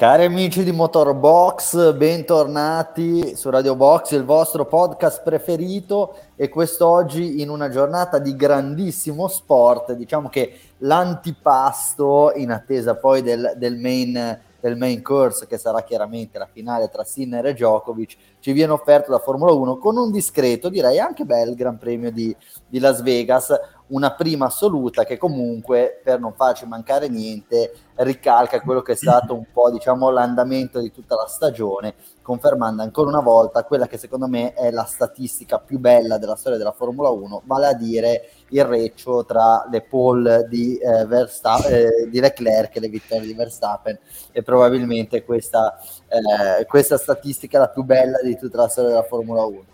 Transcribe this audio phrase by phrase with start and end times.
[0.00, 6.16] Cari amici di Motorbox, bentornati su Radio Box, il vostro podcast preferito.
[6.36, 13.52] E quest'oggi in una giornata di grandissimo sport, diciamo che l'antipasto in attesa poi del,
[13.56, 18.52] del, main, del main course che sarà chiaramente la finale tra Sinner e Djokovic ci
[18.52, 22.34] viene offerto da Formula 1 con un discreto, direi anche bel Gran Premio di,
[22.66, 23.52] di Las Vegas,
[23.90, 29.34] una prima assoluta che comunque, per non farci mancare niente, ricalca quello che è stato
[29.34, 34.26] un po' diciamo l'andamento di tutta la stagione, confermando ancora una volta quella che secondo
[34.26, 38.64] me è la statistica più bella della storia della Formula 1, vale a dire il
[38.64, 43.98] reccio tra le pole di, eh, Verstappen, eh, di Leclerc e le vittorie di Verstappen
[44.32, 45.78] e probabilmente questa,
[46.10, 49.64] eh, questa statistica è la più bella di tutta la storia della Formula 1.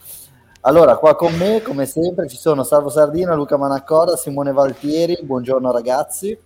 [0.61, 5.19] Allora, qua con me, come sempre, ci sono Salvo Sardina, Luca Manaccorda, Simone Valtieri.
[5.23, 6.37] Buongiorno ragazzi.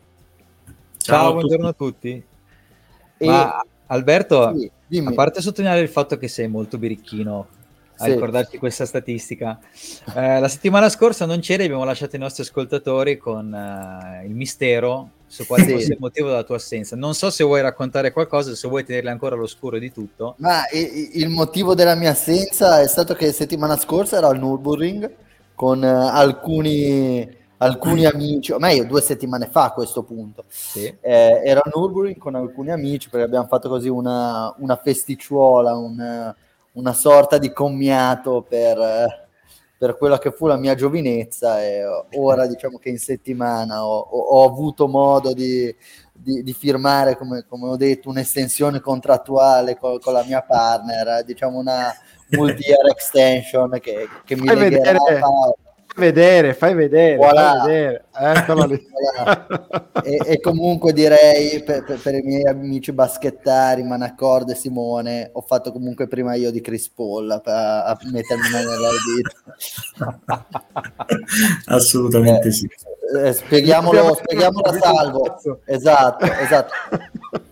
[0.97, 2.25] Ciao, Ciao buongiorno a tutti.
[3.17, 3.27] E...
[3.27, 4.55] Ma Alberto,
[4.89, 7.59] sì, a parte sottolineare il fatto che sei molto birichino
[8.01, 8.13] a sì.
[8.13, 9.61] ricordarti questa statistica,
[10.15, 15.11] eh, la settimana scorsa non c'eri, abbiamo lasciato i nostri ascoltatori con uh, il mistero
[15.27, 15.73] su quale sì.
[15.73, 16.97] fosse il motivo della tua assenza.
[16.97, 20.35] Non so se vuoi raccontare qualcosa, se vuoi tenerli ancora all'oscuro di tutto.
[20.39, 25.11] Ma il motivo della mia assenza è stato che settimana scorsa ero al Nürburgring
[25.55, 30.45] con uh, alcuni, alcuni amici, o meglio due settimane fa a questo punto.
[30.49, 30.87] Sì.
[30.87, 36.35] Eh, ero al Nürburgring con alcuni amici perché abbiamo fatto così una, una festicciuola, una,
[36.81, 39.29] una sorta di commiato per...
[39.81, 41.81] Per quella che fu la mia giovinezza e
[42.17, 45.75] ora diciamo che in settimana ho, ho avuto modo di,
[46.13, 51.59] di, di firmare, come, come, ho detto, un'estensione contrattuale con, con la mia partner, diciamo
[51.59, 51.95] una
[52.29, 55.55] multi-year extension che, che mi legherà a
[56.01, 57.61] vedere, fai vedere, voilà.
[57.61, 58.05] fai vedere.
[58.13, 58.87] Eccolo lì.
[60.03, 65.43] e, e, comunque direi per, per, per, i miei amici baschettari, Manaccord e Simone, ho
[65.43, 68.91] fatto comunque prima io di Chris Paul a, a mettermi nella
[71.67, 72.69] Assolutamente eh, sì.
[73.23, 75.39] Eh, spieghiamolo, spieghiamolo a salvo.
[75.65, 76.73] Esatto, esatto.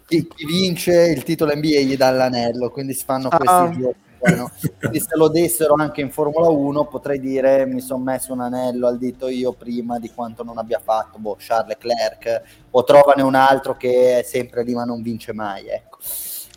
[0.07, 3.71] Chi, chi, vince il titolo NBA gli dà l'anello, quindi si fanno questi ah.
[3.79, 8.41] giochi Quindi se lo dessero anche in Formula 1 potrei dire mi sono messo un
[8.41, 13.23] anello al dito io prima di quanto non abbia fatto boh, Charles Leclerc o trovane
[13.23, 15.99] un altro che è sempre lì ma non vince mai ecco.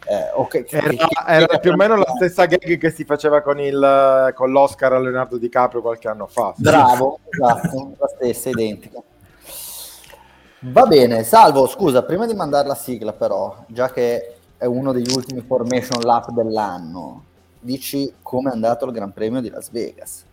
[0.07, 0.65] Eh, okay.
[0.67, 4.93] Era, era più o meno la stessa gag che si faceva con, il, con l'Oscar
[4.93, 6.53] a Leonardo DiCaprio qualche anno fa.
[6.57, 8.99] Bravo, esatto, la stessa, identica.
[10.63, 15.11] Va bene, Salvo, scusa, prima di mandare la sigla però, già che è uno degli
[15.11, 17.25] ultimi formation lap dell'anno,
[17.61, 20.25] dici come è andato il Gran Premio di Las Vegas.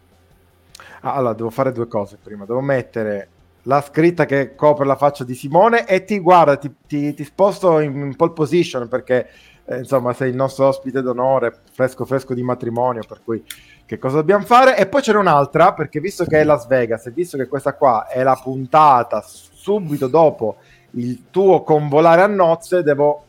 [1.03, 2.44] Ah, allora, devo fare due cose prima.
[2.44, 3.28] Devo mettere
[3.62, 7.81] la scritta che copre la faccia di Simone e ti guarda, ti, ti, ti sposto
[7.81, 9.28] in, in, pole position perché
[9.67, 13.44] eh, insomma sei il nostro ospite d'onore, fresco fresco di matrimonio, per cui
[13.84, 14.77] che cosa dobbiamo fare?
[14.78, 18.06] E poi c'era un'altra, perché visto che è Las Vegas e visto che questa qua
[18.06, 20.56] è la puntata subito dopo
[20.93, 23.25] il tuo convolare a nozze, devo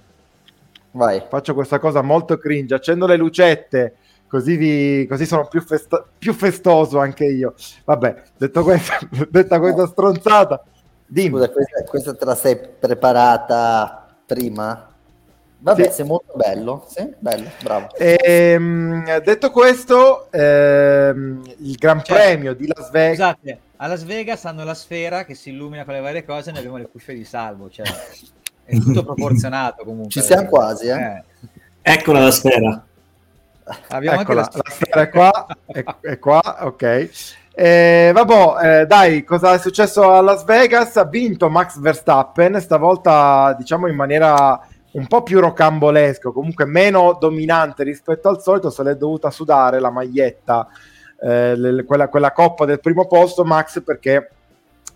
[0.92, 1.24] Vai.
[1.28, 3.96] Faccio questa cosa molto cringe, accendo le lucette,
[4.28, 7.54] così, vi, così sono più, festo- più, festoso anche io.
[7.86, 8.94] Vabbè, detto questo,
[9.30, 10.64] detta questa stronzata,
[11.06, 11.38] dimmi.
[11.38, 14.86] Scusa, questa, questa te la sei preparata prima?
[15.62, 15.92] Vabbè, sì.
[15.92, 17.90] sei molto bello, sì, bello, bravo.
[17.98, 23.36] Ehm, detto questo, ehm, il Gran cioè, Premio di Las Vegas.
[23.36, 26.52] Scusate, a Las Vegas hanno la sfera che si illumina con le varie cose e
[26.52, 27.70] noi abbiamo le cuffie di salvo.
[27.70, 27.86] Cioè
[28.70, 30.12] è tutto proporzionato comunque.
[30.12, 30.94] Ci siamo quasi, eh?
[30.94, 31.24] eh.
[31.82, 32.84] Eccola la sfera.
[33.90, 37.10] Abbiamo Eccola, anche la, la sfera è qua, è, è qua, ok.
[37.54, 40.96] Eh, vabbè, eh, dai, cosa è successo a Las Vegas?
[40.98, 44.60] Ha vinto Max Verstappen, stavolta diciamo in maniera
[44.92, 49.92] un po' più rocambolesco, comunque meno dominante rispetto al solito, se l'è dovuta sudare la
[49.92, 50.68] maglietta,
[51.22, 54.32] eh, le, quella, quella, coppa del primo posto Max perché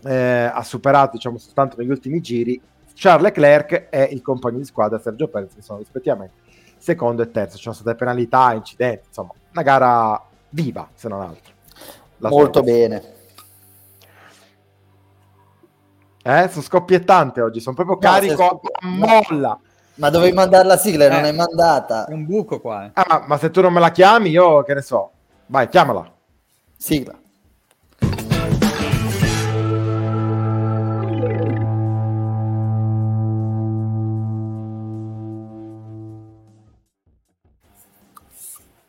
[0.04, 2.60] eh, ha superato diciamo soltanto negli ultimi giri
[2.94, 6.42] Charles Leclerc e il compagno di squadra Sergio Perez che sono rispettivamente
[6.84, 7.56] secondo e terzo.
[7.56, 11.52] Ci sono state penalità, incidenti, insomma, una gara viva se non altro.
[12.18, 13.12] La Molto bene.
[16.22, 19.58] Eh, sono scoppiettante oggi, sono proprio no, carico a molla.
[19.96, 22.06] Ma dovevi mandare la sigla e eh, non hai mandata.
[22.06, 22.86] È un buco qua.
[22.86, 22.90] Eh.
[22.94, 25.10] Ah, ma se tu non me la chiami, io che ne so.
[25.46, 26.10] Vai, chiamala.
[26.76, 27.14] Sigla.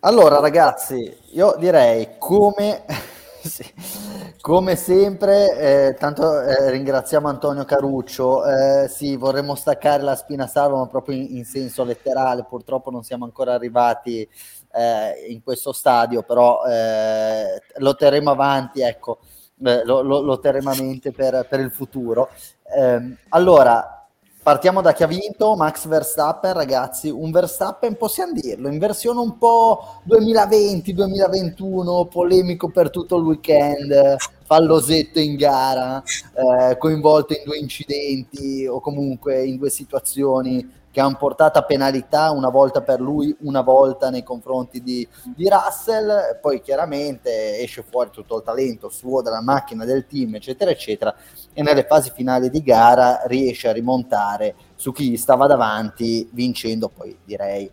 [0.06, 2.84] Allora, ragazzi, io direi come,
[4.40, 5.58] Come sempre,
[5.90, 8.46] eh, tanto eh, ringraziamo Antonio Caruccio.
[8.46, 12.46] Eh, sì, vorremmo staccare la spina salva, ma proprio in, in, senso letterale.
[12.48, 14.30] Purtroppo non siamo ancora arrivati
[14.74, 19.20] eh, in questo stadio, però eh, lo terremo avanti, ecco,
[19.64, 22.30] eh, lo, lo, lo, terremo a mente per, per il futuro.
[22.76, 24.05] Ehm, allora,
[24.46, 29.40] Partiamo da chi ha vinto, Max Verstappen, ragazzi, un Verstappen possiamo dirlo, in versione un
[29.40, 36.04] po' 2020-2021, polemico per tutto il weekend, fallosetto in gara,
[36.36, 42.32] eh, coinvolto in due incidenti o comunque in due situazioni che hanno portato a penalità
[42.32, 45.06] una volta per lui, una volta nei confronti di,
[45.36, 50.72] di Russell, poi chiaramente esce fuori tutto il talento suo della macchina, del team, eccetera,
[50.72, 51.14] eccetera,
[51.52, 57.20] e nelle fasi finali di gara riesce a rimontare su chi stava davanti, vincendo poi
[57.26, 57.70] direi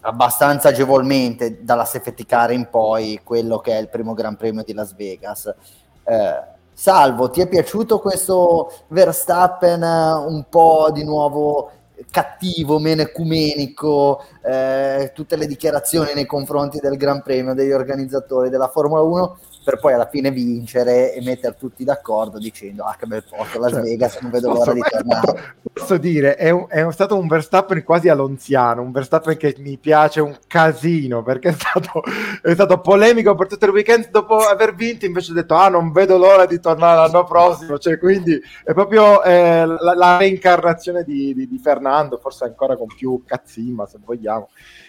[0.00, 4.72] abbastanza agevolmente dalla safety car in poi quello che è il primo Gran Premio di
[4.72, 5.54] Las Vegas.
[6.02, 11.70] Eh, Salvo, ti è piaciuto questo Verstappen un po' di nuovo
[12.10, 18.68] cattivo, meno ecumenico, eh, tutte le dichiarazioni nei confronti del Gran Premio degli organizzatori della
[18.68, 23.24] Formula 1 per poi alla fine vincere e mettere tutti d'accordo dicendo ah che bel
[23.28, 27.18] posto Las cioè, Vegas non vedo l'ora di tornare posso dire è, un, è, stato
[27.18, 32.02] un Verstappen quasi alonziano un Verstappen che mi piace un casino perché è stato,
[32.42, 35.92] è stato polemico per tutto il weekend dopo aver vinto invece ha detto ah non
[35.92, 41.34] vedo l'ora di tornare l'anno prossimo cioè quindi è proprio eh, la, la, reincarnazione di,
[41.34, 44.48] di, di, Fernando forse ancora con più cazzima se vogliamo.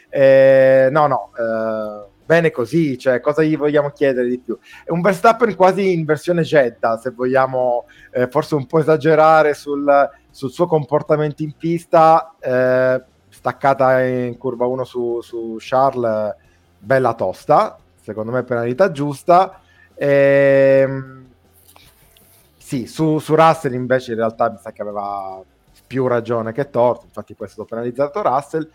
[0.09, 4.57] Eh, no no eh, bene così, cioè cosa gli vogliamo chiedere di più?
[4.85, 10.09] È un Verstappen quasi in versione Jeddah, se vogliamo eh, forse un po' esagerare sul,
[10.29, 16.33] sul suo comportamento in pista, eh, staccata in curva 1 su, su, Charles,
[16.77, 19.59] bella tosta, secondo me penalità giusta.
[19.95, 21.25] Ehm,
[22.55, 25.43] sì, su, su Russell invece in realtà mi sa che aveva
[25.85, 28.69] più ragione che torto, infatti poi è stato penalizzato Russell.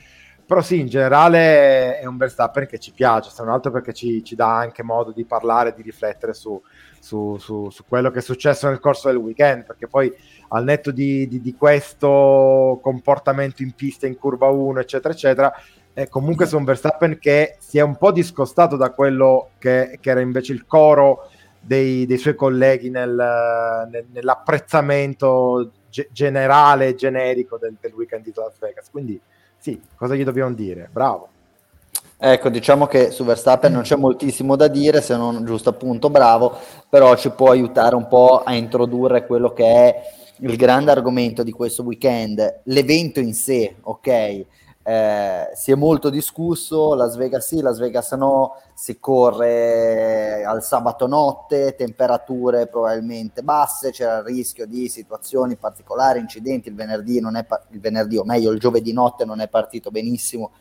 [0.46, 4.22] Però sì, in generale è un Verstappen che ci piace, se non altro perché ci,
[4.22, 6.62] ci dà anche modo di parlare, di riflettere su,
[7.00, 10.12] su, su, su, quello che è successo nel corso del weekend, perché poi
[10.50, 15.52] al netto di, di, di questo comportamento in pista in curva 1, eccetera, eccetera,
[15.92, 20.10] è comunque su un Verstappen che si è un po' discostato da quello che, che
[20.10, 21.28] era invece il coro
[21.58, 28.32] dei, dei suoi colleghi nel, nel, nell'apprezzamento ge- generale e generico del, del weekend di
[28.32, 28.90] Las Vegas.
[28.90, 29.20] Quindi
[29.66, 30.88] sì, cosa gli dobbiamo dire?
[30.92, 31.28] Bravo.
[32.18, 36.56] Ecco, diciamo che su Verstappen non c'è moltissimo da dire, se non giusto appunto bravo,
[36.88, 40.02] però ci può aiutare un po' a introdurre quello che è
[40.38, 44.44] il grande argomento di questo weekend, l'evento in sé, ok?
[44.88, 51.08] Eh, si è molto discusso, Las Vegas sì, Las Vegas no, si corre al sabato
[51.08, 57.42] notte, temperature probabilmente basse, c'era il rischio di situazioni particolari, incidenti, il venerdì, non è
[57.42, 60.52] pa- il venerdì o meglio il giovedì notte non è partito benissimo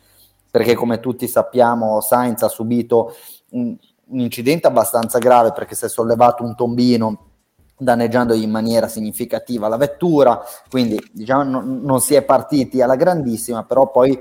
[0.50, 3.14] perché come tutti sappiamo Sainz ha subito
[3.50, 3.76] un,
[4.06, 7.24] un incidente abbastanza grave perché si è sollevato un tombino
[7.76, 13.64] danneggiandogli in maniera significativa la vettura, quindi diciamo non, non si è partiti alla grandissima,
[13.64, 14.18] però poi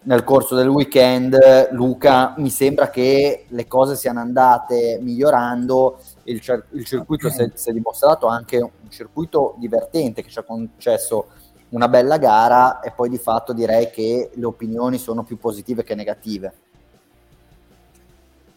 [0.00, 1.36] nel corso del weekend
[1.72, 6.40] Luca mi sembra che le cose siano andate migliorando, il,
[6.70, 11.26] il circuito si è, si è, dimostrato anche un circuito divertente che ci ha concesso
[11.70, 15.94] una bella gara e poi di fatto direi che le opinioni sono più positive che
[15.94, 16.54] negative.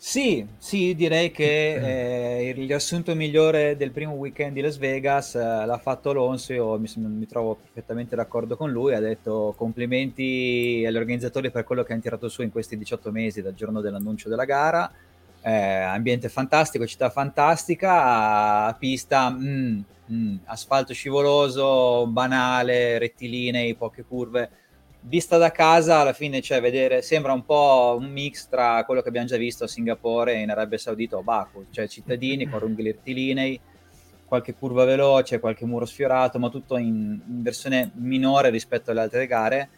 [0.04, 5.40] Sì, sì, direi che eh, il riassunto migliore del primo weekend di Las Vegas eh,
[5.40, 10.98] l'ha fatto Alonso, io mi, mi, trovo perfettamente d'accordo con lui, ha detto complimenti agli
[10.98, 14.46] organizzatori per quello che hanno tirato su in questi 18 mesi dal giorno dell'annuncio della
[14.46, 14.92] gara,
[15.44, 19.80] eh, ambiente fantastico, città fantastica, pista, mm,
[20.12, 24.50] mm, asfalto scivoloso, banale, rettilinei, poche curve,
[25.02, 29.10] vista da casa alla fine cioè, vedere, sembra un po' un mix tra quello che
[29.10, 33.60] abbiamo già visto a Singapore in Arabia Saudita o Baku, cioè cittadini con runghi rettilinei,
[34.26, 39.28] qualche curva veloce, qualche muro sfiorato, ma tutto in, in versione minore rispetto alle altre
[39.28, 39.70] gare.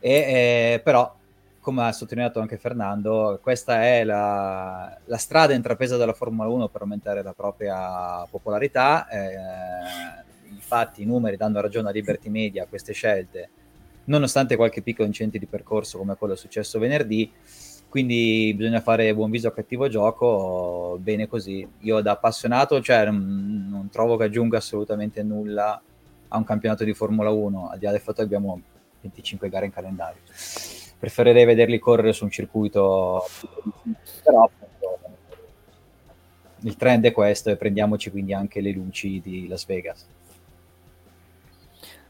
[0.00, 1.14] E, eh, però,
[1.60, 6.82] come ha sottolineato anche Fernando, questa è la, la, strada intrapresa dalla Formula 1 per
[6.82, 9.08] aumentare la propria popolarità.
[9.08, 9.36] Eh,
[10.50, 13.50] infatti, i numeri danno ragione a Liberty Media a queste scelte
[14.04, 17.30] nonostante qualche piccolo incidente di percorso come quello successo venerdì.
[17.88, 21.66] Quindi bisogna fare buon viso a cattivo gioco, bene così.
[21.80, 25.80] Io da appassionato cioè, non, non trovo che aggiunga assolutamente nulla
[26.28, 28.60] a un campionato di Formula 1, al di là del fatto che abbiamo
[29.00, 30.20] 25 gare in calendario.
[30.98, 33.24] Preferirei vederli correre su un circuito
[34.24, 34.50] però
[36.64, 40.06] il trend è questo e prendiamoci quindi anche le luci di Las Vegas.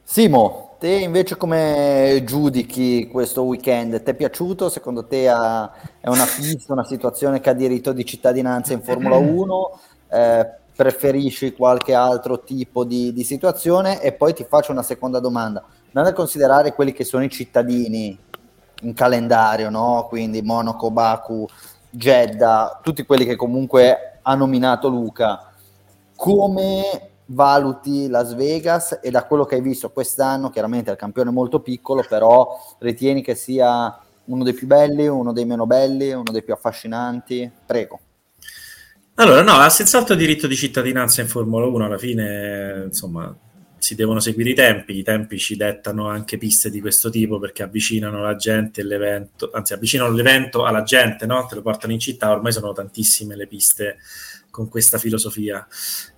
[0.06, 4.02] Simo, te invece come giudichi questo weekend?
[4.02, 4.68] Ti è piaciuto?
[4.68, 9.80] Secondo te è una pista, una situazione che ha diritto di cittadinanza in Formula 1?
[10.10, 14.00] Eh, preferisci qualche altro tipo di, di, situazione?
[14.02, 15.64] E poi ti faccio una seconda domanda.
[15.86, 18.16] Andando a considerare quelli che sono i cittadini
[18.82, 20.06] in calendario, no?
[20.08, 21.46] quindi Monaco, Baku,
[21.88, 25.50] Jeddah, tutti quelli che comunque ha nominato Luca,
[26.14, 31.30] come valuti Las Vegas e da quello che hai visto quest'anno, chiaramente è il campione
[31.30, 36.30] molto piccolo, però ritieni che sia uno dei più belli, uno dei meno belli, uno
[36.30, 37.50] dei più affascinanti?
[37.66, 38.00] Prego.
[39.16, 43.34] Allora, no, ha senz'altro diritto di cittadinanza in Formula 1, alla fine, insomma,
[43.78, 47.62] si devono seguire i tempi, i tempi ci dettano anche piste di questo tipo perché
[47.62, 51.46] avvicinano la gente all'evento, anzi avvicinano l'evento alla gente, no?
[51.46, 53.98] te lo portano in città, ormai sono tantissime le piste
[54.50, 55.66] con questa filosofia.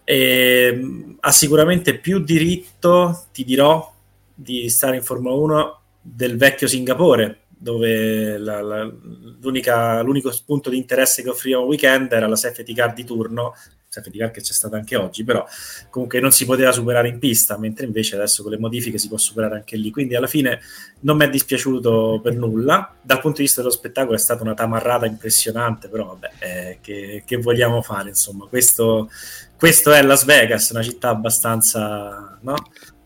[0.08, 3.92] E, ehm, ha sicuramente più diritto, ti dirò,
[4.32, 11.22] di stare in Formula 1 del vecchio Singapore, dove la, la, l'unico punto di interesse
[11.22, 13.54] che offriva un weekend era la safety car di turno
[13.96, 15.44] safety car che c'è stata anche oggi, però
[15.90, 19.16] comunque non si poteva superare in pista, mentre invece adesso con le modifiche si può
[19.16, 19.90] superare anche lì.
[19.90, 20.60] Quindi alla fine
[21.00, 22.94] non mi è dispiaciuto per nulla.
[23.00, 27.22] Dal punto di vista dello spettacolo è stata una tamarrata impressionante, però vabbè, eh, che,
[27.24, 28.10] che, vogliamo fare?
[28.10, 29.10] Insomma, questo,
[29.56, 32.54] questo, è Las Vegas, una città abbastanza no?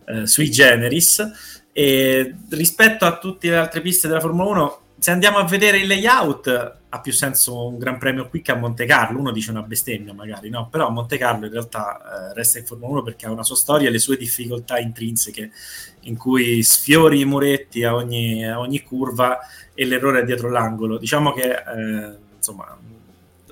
[0.07, 1.59] eh, sui generis.
[1.81, 5.87] E rispetto a tutte le altre piste della Formula 1, se andiamo a vedere il
[5.87, 9.19] layout, ha più senso un Gran Premio qui che a Monte Carlo.
[9.19, 10.69] Uno dice una bestemmia, magari, no?
[10.69, 13.57] Però a Monte Carlo in realtà eh, resta in Formula 1 perché ha una sua
[13.57, 15.53] storia e le sue difficoltà intrinseche,
[16.01, 19.39] in cui sfiori i muretti a ogni, a ogni curva
[19.73, 20.99] e l'errore è dietro l'angolo.
[20.99, 22.77] Diciamo che eh, insomma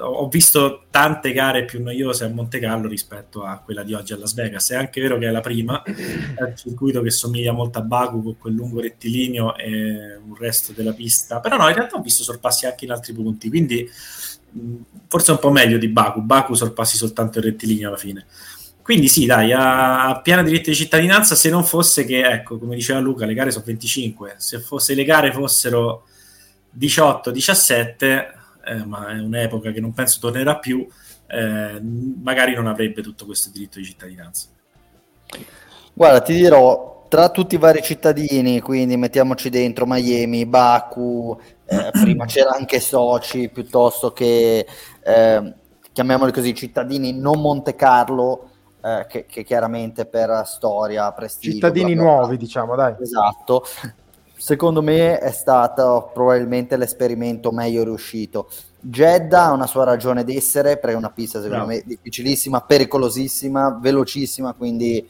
[0.00, 4.18] ho visto tante gare più noiose a Monte Carlo rispetto a quella di oggi a
[4.18, 4.70] Las Vegas.
[4.70, 8.22] È anche vero che è la prima, è un circuito che somiglia molto a Baku
[8.22, 11.40] con quel lungo rettilineo e un resto della pista.
[11.40, 13.88] Però no, in realtà ho visto sorpassi anche in altri punti, quindi
[15.08, 16.22] forse un po' meglio di Baku.
[16.22, 18.26] Baku sorpassi soltanto il rettilineo alla fine.
[18.82, 22.98] Quindi sì, dai, ha piena diritto di cittadinanza se non fosse che, ecco, come diceva
[23.00, 24.36] Luca, le gare sono 25.
[24.38, 26.06] Se, fosse, le gare fossero
[26.78, 28.37] 18-17
[28.68, 30.86] eh, ma è un'epoca che non penso tornerà più,
[31.26, 31.80] eh,
[32.22, 34.48] magari non avrebbe tutto questo diritto di cittadinanza.
[35.94, 42.26] Guarda, ti dirò, tra tutti i vari cittadini, quindi mettiamoci dentro Miami, Baku, eh, prima
[42.26, 44.66] c'era anche Soci, piuttosto che,
[45.02, 45.54] eh,
[45.92, 48.50] chiamiamoli così, cittadini non Monte Carlo,
[48.82, 51.54] eh, che, che, chiaramente per storia, prestigio...
[51.54, 52.18] Cittadini bla bla bla.
[52.20, 52.94] nuovi, diciamo, dai.
[53.00, 53.64] Esatto
[54.38, 58.48] secondo me è stato probabilmente l'esperimento meglio riuscito.
[58.80, 61.70] Jeddah ha una sua ragione d'essere perché è una pista secondo no.
[61.70, 65.06] me difficilissima, pericolosissima, velocissima, quindi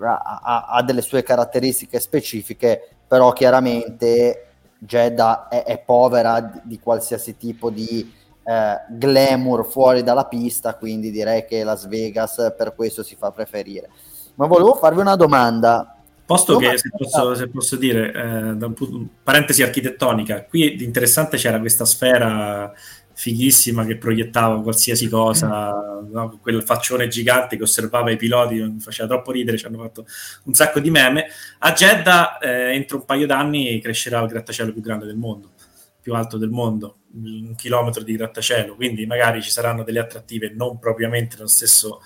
[0.00, 4.46] ha, ha, delle sue caratteristiche specifiche, però chiaramente
[4.78, 8.10] Jeddah è, è povera di, di, qualsiasi tipo di
[8.44, 13.90] eh, glamour fuori dalla pista, quindi direi che Las Vegas per questo si fa preferire.
[14.36, 15.99] Ma volevo farvi una domanda
[16.30, 20.84] Posto che, se posso, se posso dire, eh, da un punto, parentesi architettonica, qui di
[20.84, 22.72] interessante c'era questa sfera
[23.12, 26.38] fighissima che proiettava qualsiasi cosa, no?
[26.40, 30.06] quel faccione gigante che osservava i piloti, mi faceva troppo ridere, ci hanno fatto
[30.44, 31.26] un sacco di meme.
[31.58, 35.50] A Jeddah, eh, entro un paio d'anni, crescerà il grattacielo più grande del mondo,
[36.00, 40.78] più alto del mondo, un chilometro di grattacielo, quindi magari ci saranno delle attrattive non
[40.78, 42.00] propriamente nello stesso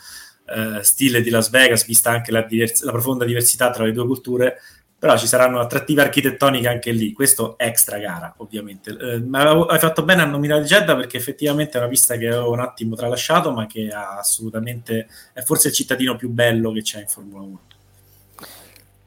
[0.47, 4.07] eh, stile di Las Vegas, vista anche la, divers- la, profonda diversità tra le due
[4.07, 4.61] culture,
[4.99, 7.13] però ci saranno attrattive architettoniche anche lì.
[7.13, 8.91] Questo extra gara, ovviamente.
[8.91, 12.53] Eh, ma hai fatto bene a nominare Jeddah perché effettivamente è una pista che avevo
[12.53, 17.01] un attimo tralasciato, ma che ha assolutamente è forse il cittadino più bello che c'è
[17.01, 17.61] in Formula 1.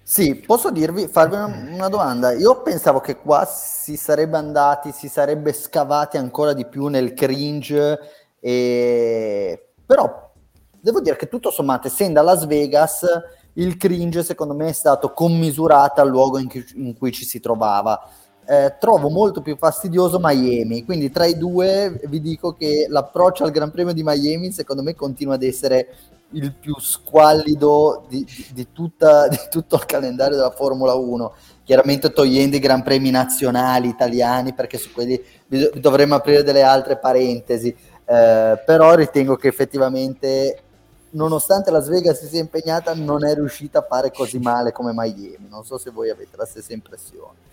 [0.03, 2.32] Sì, posso dirvi, farvi una, una, domanda.
[2.32, 8.00] Io pensavo che qua si sarebbe andati, si sarebbe scavati ancora di più nel cringe,
[8.39, 9.74] e...
[9.86, 10.26] però
[10.81, 13.05] devo dire che tutto sommato, essendo a Las Vegas,
[13.53, 17.39] il cringe secondo me è stato commisurato al luogo in cui, in cui ci si
[17.39, 18.10] trovava.
[18.50, 23.51] Eh, trovo molto più fastidioso Miami, quindi tra i due vi dico che l'approccio al
[23.51, 25.89] Gran Premio di Miami secondo me continua ad essere
[26.31, 31.34] il più squallido di, di, tutta, di tutto il calendario della Formula 1
[31.65, 35.22] chiaramente togliendo i Gran Premi nazionali italiani perché su quelli
[35.74, 40.66] dovremmo aprire delle altre parentesi eh, però ritengo che effettivamente
[41.17, 45.47] nonostante Las Vegas si sia impegnata, non è riuscita a fare così male come Miami.
[45.50, 47.45] Non so se voi avete la stessa impressione.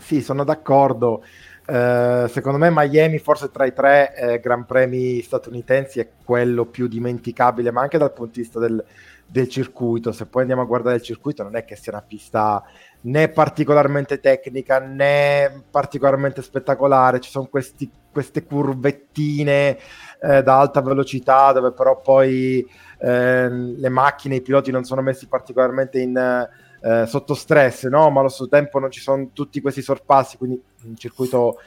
[0.00, 1.22] Sì, sono d'accordo.
[1.64, 6.88] Uh, secondo me Miami forse tra i tre eh, Gran Premi statunitensi è quello più
[6.88, 8.84] dimenticabile, ma anche dal punto di vista del,
[9.24, 10.10] del, circuito.
[10.10, 12.62] Se poi andiamo a guardare il circuito, non è che sia una pista
[13.02, 17.20] né particolarmente tecnica né particolarmente spettacolare.
[17.20, 19.78] Ci sono questi, queste curvettine
[20.22, 22.64] eh, da alta velocità dove però poi
[22.98, 26.48] eh, le macchine, i piloti non sono messi particolarmente in
[26.80, 28.08] eh, sotto stress, no?
[28.10, 31.58] ma allo stesso tempo non ci sono tutti questi sorpassi, quindi un circuito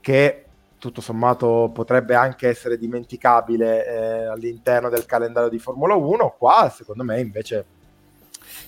[0.00, 0.44] che
[0.78, 6.36] tutto sommato potrebbe anche essere dimenticabile eh, all'interno del calendario di Formula 1.
[6.38, 7.64] Qua, secondo me, invece,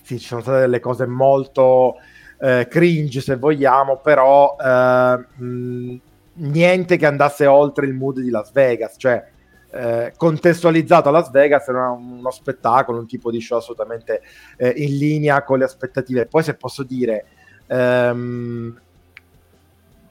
[0.02, 1.96] sì, ci sono state delle cose molto
[2.38, 6.00] eh, cringe, se vogliamo, però eh, mh,
[6.34, 9.30] niente che andasse oltre il mood di Las Vegas, cioè
[9.70, 14.22] eh, contestualizzato a Las Vegas era uno spettacolo, un tipo di show assolutamente
[14.56, 16.26] eh, in linea con le aspettative.
[16.26, 17.26] Poi se posso dire,
[17.66, 18.80] ehm,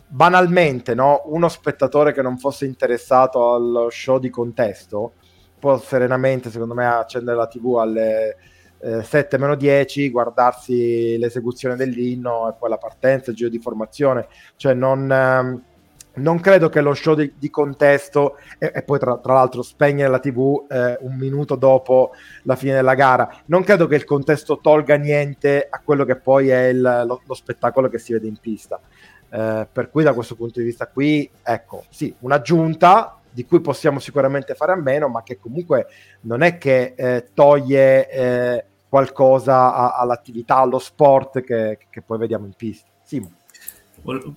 [0.08, 1.22] banalmente, no?
[1.25, 5.13] uno spettatore che non fosse interessato allo show di contesto
[5.62, 8.36] può serenamente, secondo me, accendere la TV alle
[8.80, 14.74] eh, 7 10, guardarsi l'esecuzione dell'inno e poi la partenza, il giro di formazione, cioè
[14.74, 15.10] non...
[15.12, 15.63] Ehm,
[16.13, 20.10] non credo che lo show di, di contesto e, e poi tra, tra, l'altro spegnere
[20.10, 22.12] la tv eh, un minuto dopo
[22.44, 23.41] la fine della gara.
[23.46, 27.34] Non credo che il contesto tolga niente a quello che poi è il, lo, lo,
[27.34, 28.80] spettacolo che si vede in pista.
[29.30, 34.00] Eh, per cui da questo punto di vista qui ecco sì un'aggiunta di cui possiamo
[34.00, 35.88] sicuramente fare a meno ma che comunque
[36.22, 42.46] non è che eh, toglie eh, qualcosa a, all'attività allo sport che, che poi vediamo
[42.46, 42.89] in pista.
[43.01, 43.32] Simo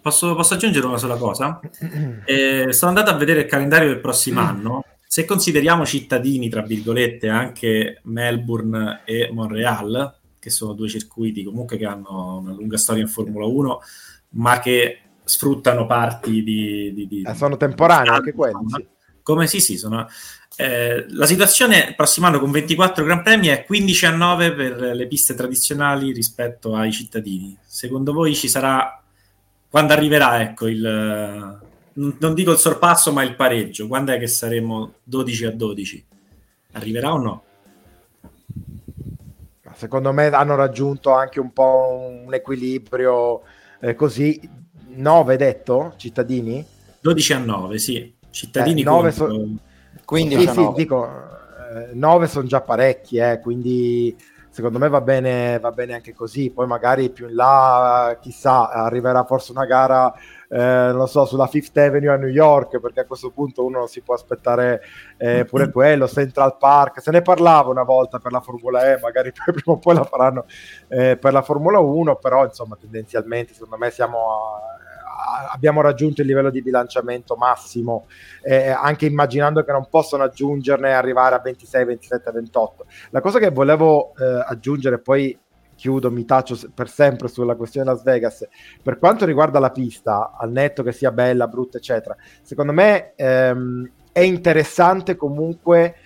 [0.00, 1.58] Posso, posso, aggiungere una sola cosa?
[2.26, 4.44] Eh, sono andato a vedere il calendario del prossimo mm.
[4.44, 4.84] anno.
[5.06, 11.86] Se consideriamo cittadini, tra virgolette, anche Melbourne e Montreal, che sono due circuiti comunque che
[11.86, 13.80] hanno una lunga storia in Formula 1,
[14.30, 16.92] ma che sfruttano parti di...
[16.92, 18.68] di, di eh, sono temporanei anche quelli.
[18.68, 18.86] Sì.
[19.22, 20.06] Come sì, sì, sono...
[20.56, 24.76] Eh, la situazione il prossimo anno con 24 Gran Premi è 15 a 9 per
[24.94, 27.56] le piste tradizionali rispetto ai cittadini.
[27.66, 29.03] Secondo voi ci sarà
[29.74, 31.60] quando arriverà, ecco, il,
[31.94, 36.06] non dico il sorpasso, ma il pareggio, quando è che saremo 12 a 12?
[36.74, 37.42] Arriverà o no?
[39.74, 43.42] Secondo me hanno raggiunto anche un po' un equilibrio
[43.80, 44.48] eh, così.
[44.94, 46.64] 9 detto, cittadini?
[47.00, 48.14] 12 a 9, sì.
[48.30, 49.48] Cittadini eh, 9 so...
[50.04, 54.16] 15 sì, sì, dico, eh, 9 sono già parecchi, eh, quindi
[54.54, 56.52] secondo me va bene, va bene anche così.
[56.52, 60.14] Poi magari più in là, chissà, arriverà forse una gara,
[60.48, 64.00] eh, non so, sulla Fifth Avenue a New York, perché a questo punto uno si
[64.00, 64.80] può aspettare
[65.16, 67.02] eh, pure quello, Central Park.
[67.02, 70.04] Se ne parlava una volta per la Formula E, magari poi prima o poi la
[70.04, 70.44] faranno
[70.86, 74.73] eh, per la Formula 1, però insomma tendenzialmente secondo me siamo a
[75.50, 78.06] abbiamo raggiunto il livello di bilanciamento massimo,
[78.42, 82.86] eh, anche immaginando che non possono aggiungerne e arrivare a 26, 27, 28.
[83.10, 85.38] La cosa che volevo eh, aggiungere, poi
[85.74, 88.46] chiudo, mi taccio per sempre sulla questione Las Vegas,
[88.82, 93.90] per quanto riguarda la pista, al netto che sia bella, brutta, eccetera, secondo me ehm,
[94.12, 95.96] è interessante comunque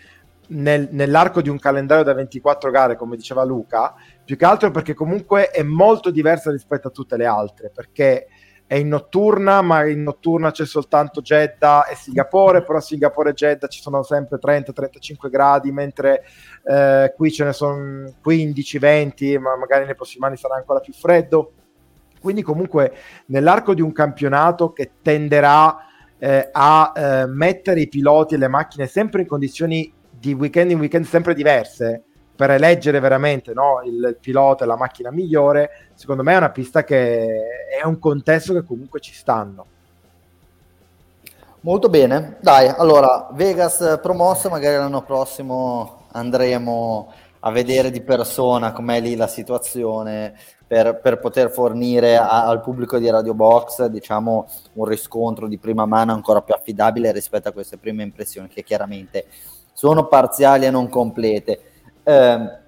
[0.48, 4.94] nel, nell'arco di un calendario da 24 gare, come diceva Luca, più che altro perché
[4.94, 8.28] comunque è molto diversa rispetto a tutte le altre, perché
[8.68, 13.66] è in notturna, ma in notturna c'è soltanto Jeddah e Singapore, però Singapore e Jeddah
[13.66, 16.22] ci sono sempre 30-35 gradi, mentre
[16.64, 21.52] eh, qui ce ne sono 15-20, ma magari nei prossimi anni sarà ancora più freddo.
[22.20, 22.92] Quindi comunque
[23.28, 25.78] nell'arco di un campionato che tenderà
[26.18, 30.78] eh, a eh, mettere i piloti e le macchine sempre in condizioni di weekend in
[30.78, 32.04] weekend sempre diverse,
[32.38, 36.50] per eleggere veramente no, il, il, pilota e la macchina migliore, secondo me è una
[36.50, 37.26] pista che
[37.82, 39.66] è un contesto che comunque ci stanno.
[41.62, 49.00] Molto bene, dai, allora Vegas promossa, magari l'anno prossimo andremo a vedere di persona com'è
[49.00, 50.32] lì la situazione
[50.64, 55.86] per, per poter fornire a, al pubblico di Radio Box diciamo, un riscontro di prima
[55.86, 59.26] mano ancora più affidabile rispetto a queste prime impressioni che chiaramente
[59.72, 61.67] sono parziali e non complete.
[62.08, 62.58] Eh,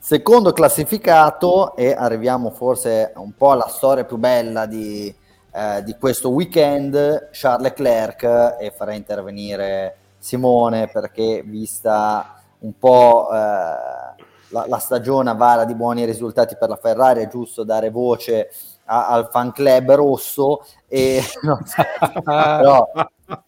[0.00, 5.14] secondo classificato, e arriviamo forse un po' alla storia più bella di,
[5.52, 13.36] eh, di questo weekend, Charles Leclerc, e farei intervenire Simone perché vista un po' eh,
[13.36, 18.50] la, la, stagione avara di buoni risultati per la Ferrari, è giusto dare voce
[18.86, 21.60] a, al fan club rosso, e, no,
[22.24, 22.90] però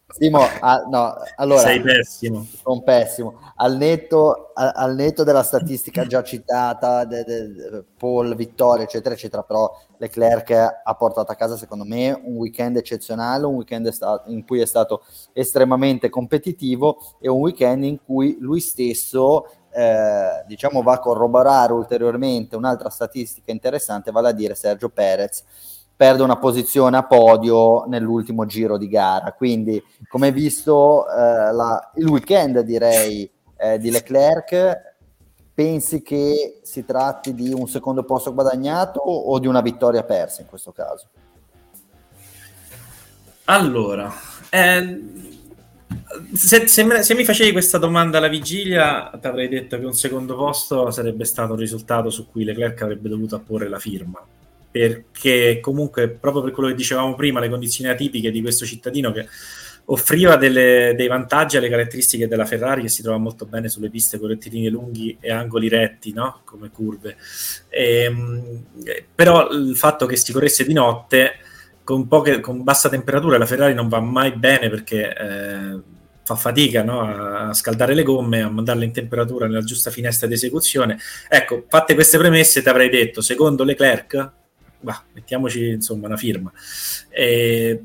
[0.08, 2.46] Simo, ah, no, allora, sei pessimo.
[2.62, 3.40] Sono pessimo.
[3.56, 9.14] Al netto, a, al netto della statistica già citata, de, de, de, Paul, vittoria, eccetera,
[9.14, 10.50] eccetera, però Leclerc
[10.84, 14.66] ha portato a casa, secondo me, un weekend eccezionale, un weekend sta- in cui è
[14.66, 21.72] stato estremamente competitivo e un weekend in cui lui stesso eh, diciamo va a corroborare
[21.72, 25.44] ulteriormente un'altra statistica interessante, vale a dire Sergio Perez
[26.02, 29.32] perde una posizione a podio nell'ultimo giro di gara.
[29.34, 34.96] Quindi, come visto, eh, la, il weekend direi eh, di Leclerc,
[35.54, 40.48] pensi che si tratti di un secondo posto guadagnato o di una vittoria persa in
[40.48, 41.06] questo caso?
[43.44, 44.12] Allora,
[44.50, 45.02] eh,
[46.34, 50.34] se, se, se, mi facevi questa domanda alla vigilia, ti avrei detto che un secondo
[50.34, 54.20] posto sarebbe stato un risultato su cui Leclerc avrebbe dovuto apporre la firma
[54.72, 59.28] perché comunque proprio per quello che dicevamo prima, le condizioni atipiche di questo cittadino che
[59.86, 64.18] offriva delle, dei vantaggi alle caratteristiche della Ferrari che si trova molto bene sulle piste
[64.18, 66.40] con rettilini lunghi e angoli retti, no?
[66.44, 67.16] come curve.
[67.68, 68.64] E, ehm,
[69.14, 71.32] però il fatto che si corresse di notte
[71.84, 75.80] con, poche, con bassa temperatura la Ferrari non va mai bene perché eh,
[76.24, 77.00] fa fatica no?
[77.48, 80.98] a scaldare le gomme, a mandarle in temperatura nella giusta finestra di esecuzione.
[81.28, 84.30] Ecco, fatte queste premesse ti avrei detto, secondo Leclerc,
[84.82, 86.52] bah, mettiamoci insomma una firma.
[87.08, 87.84] E,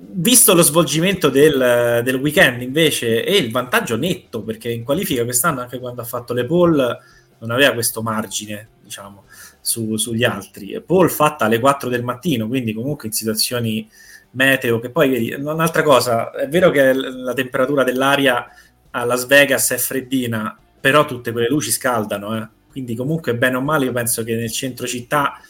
[0.00, 5.60] visto lo svolgimento del, del, weekend invece e il vantaggio netto, perché in qualifica quest'anno
[5.60, 6.98] anche quando ha fatto le pole
[7.38, 9.24] non aveva questo margine, diciamo,
[9.60, 10.80] su, sugli altri.
[10.84, 13.88] Paul fatta alle 4 del mattino, quindi comunque in situazioni
[14.32, 18.46] meteo, che poi vedi, un'altra cosa, è vero che la temperatura dell'aria
[18.90, 22.48] a Las Vegas è freddina, però tutte quelle luci scaldano, eh?
[22.70, 25.40] quindi comunque bene o male io penso che nel centro città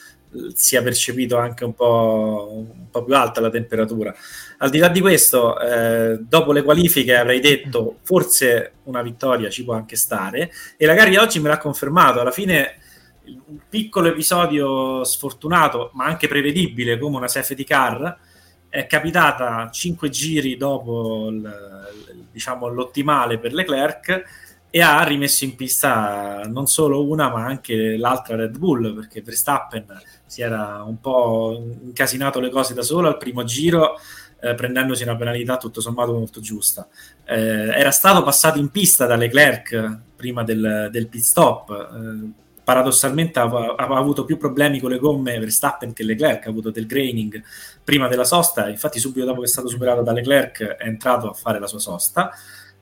[0.54, 4.14] sia percepito anche un po', un po', più alta la temperatura.
[4.58, 9.64] Al di là di questo, eh, dopo le qualifiche avrei detto forse una vittoria ci
[9.64, 12.20] può anche stare e la gara di oggi me l'ha confermato.
[12.20, 12.78] Alla fine
[13.24, 18.18] un piccolo episodio sfortunato, ma anche prevedibile come una safety car,
[18.68, 24.24] è capitata cinque giri dopo il, diciamo, l'ottimale per Leclerc
[24.70, 29.86] e ha rimesso in pista non solo una ma anche l'altra Red Bull perché Verstappen
[30.26, 33.96] si era un po' incasinato le cose da solo al primo giro
[34.40, 36.86] eh, prendendosi una penalità tutto sommato molto giusta.
[37.24, 41.70] Eh, era stato passato in pista da Leclerc prima del, del pit stop.
[41.70, 46.70] Eh, paradossalmente aveva, aveva avuto più problemi con le gomme Verstappen che Leclerc ha avuto
[46.70, 47.42] del graining
[47.82, 48.68] prima della sosta.
[48.68, 51.78] Infatti subito dopo che è stato superato da Leclerc è entrato a fare la sua
[51.78, 52.30] sosta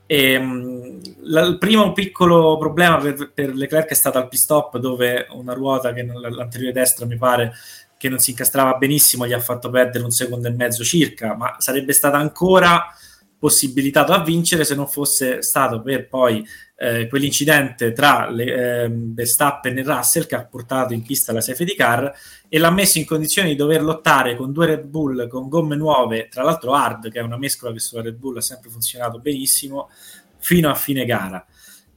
[0.06, 5.26] e, um, la, il primo piccolo problema per, per, Leclerc è stato al pit-stop dove
[5.30, 7.52] una ruota che l'anteriore destra mi pare
[7.98, 11.56] che non si incastrava benissimo gli ha fatto perdere un secondo e mezzo circa, ma
[11.58, 12.94] sarebbe stata ancora
[13.38, 16.46] possibilitato a vincere se non fosse stato per poi
[16.78, 21.74] eh, quell'incidente tra le, eh, Verstappen e Russell che ha portato in pista la safety
[21.74, 22.12] car
[22.48, 26.28] e l'ha messo in condizione di dover lottare con due Red Bull con gomme nuove,
[26.28, 29.88] tra l'altro hard, che è una mescola che sulla Red Bull ha sempre funzionato benissimo,
[30.38, 31.44] fino a fine gara.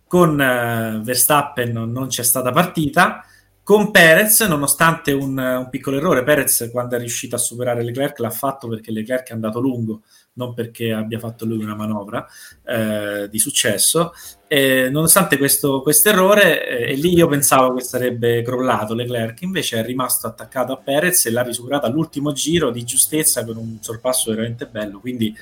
[0.07, 3.23] Con eh, Verstappen non c'è stata partita,
[3.61, 8.31] con Perez, nonostante un, un, piccolo errore, Perez quando è riuscito a superare Leclerc l'ha
[8.31, 10.01] fatto perché Leclerc è andato lungo,
[10.39, 12.25] non perché abbia fatto lui una manovra
[12.65, 14.13] eh, di successo.
[14.47, 19.85] E nonostante questo errore, eh, e lì io pensavo che sarebbe crollato Leclerc, invece è
[19.85, 24.65] rimasto attaccato a Perez e l'ha risuperato all'ultimo giro di giustezza con un sorpasso veramente
[24.65, 24.99] bello.
[24.99, 25.35] Quindi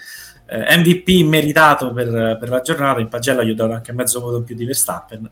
[0.48, 3.00] eh, MVP meritato per, per, la giornata.
[3.00, 5.30] In pagella gli ho dato anche mezzo voto in più di Verstappen.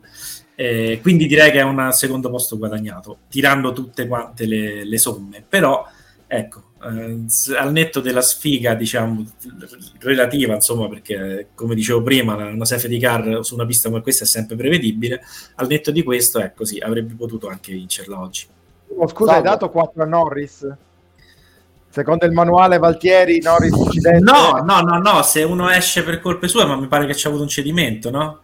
[0.56, 5.44] Eh, quindi direi che è un secondo posto guadagnato, tirando tutte quante le, le somme.
[5.48, 5.86] Però,
[6.28, 9.26] ecco, eh, al netto della sfiga, diciamo,
[10.00, 14.28] relativa, insomma, perché come dicevo prima, una safety car su una pista come questa è
[14.28, 15.22] sempre prevedibile,
[15.56, 18.48] al netto di questo, ecco sì, avrebbe potuto anche vincerla oggi.
[18.98, 19.48] Oh, scusa, Salve.
[19.48, 20.76] hai dato 4 a Norris?
[21.90, 24.20] Secondo il manuale Valtieri, Norris incidente?
[24.20, 27.26] No, no, no, no, se uno esce per colpe sue, ma mi pare che ci
[27.26, 28.40] ha avuto un cedimento, no?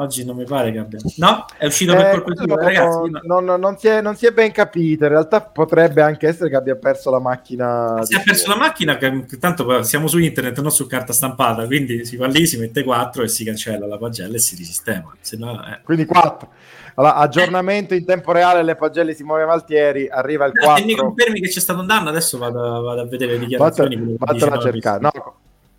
[0.00, 1.00] Oggi non mi pare che abbia.
[1.16, 1.44] No?
[1.56, 3.10] È uscito per eh, colpa tua, ragazzi.
[3.10, 3.40] No.
[3.40, 5.02] Non, non, si è, non, si è, ben capito.
[5.04, 7.98] In realtà potrebbe anche essere che abbia perso la macchina.
[8.04, 11.66] Si è perso la macchina, che, tanto siamo su internet, non su carta stampata.
[11.66, 15.12] Quindi si va lì, si mette 4 e si cancella la pagella e si risistema.
[15.32, 15.80] No, eh.
[15.82, 16.48] Quindi 4.
[16.94, 20.76] Allora, aggiornamento in tempo reale, le pagelle si muove Valtieri, arriva il 4.
[20.76, 24.14] Se mi confermi che c'è stato un danno, adesso vado, vado a vedere le dichiarazioni.
[24.16, 25.00] Vattene a cercare.
[25.00, 25.10] No,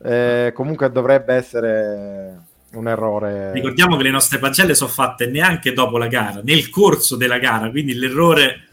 [0.03, 3.51] eh, comunque dovrebbe essere un errore.
[3.51, 7.69] Ricordiamo che le nostre pagelle sono fatte neanche dopo la gara, nel corso della gara,
[7.69, 8.67] quindi l'errore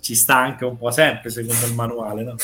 [0.00, 2.22] ci sta anche un po' sempre secondo il manuale.
[2.22, 2.34] No?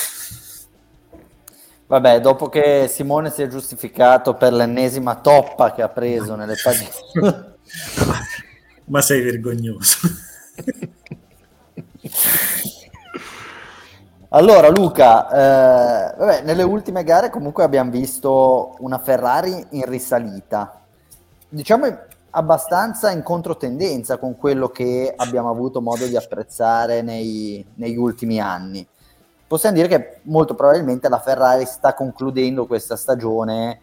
[1.87, 6.91] Vabbè, dopo che Simone si è giustificato per l'ennesima toppa che ha preso nelle pagine...
[8.85, 9.99] Ma sei vergognoso.
[14.31, 20.83] Allora Luca, eh, vabbè, nelle ultime gare comunque abbiamo visto una Ferrari in risalita,
[21.49, 21.87] diciamo
[22.31, 28.87] abbastanza in controtendenza con quello che abbiamo avuto modo di apprezzare nei, negli ultimi anni.
[29.47, 33.81] Possiamo dire che molto probabilmente la Ferrari sta concludendo questa stagione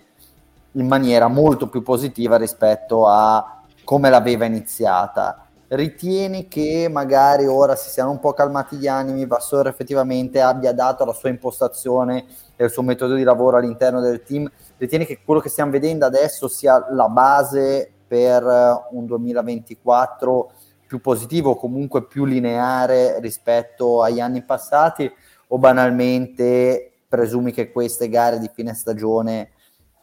[0.73, 7.89] in maniera molto più positiva rispetto a come l'aveva iniziata ritieni che magari ora si
[7.89, 12.25] siano un po' calmati gli animi, Vassor effettivamente abbia dato la sua impostazione
[12.55, 16.05] e il suo metodo di lavoro all'interno del team, ritieni che quello che stiamo vedendo
[16.05, 18.43] adesso sia la base per
[18.91, 20.51] un 2024
[20.87, 25.11] più positivo, comunque più lineare rispetto agli anni passati
[25.47, 29.51] o banalmente presumi che queste gare di fine stagione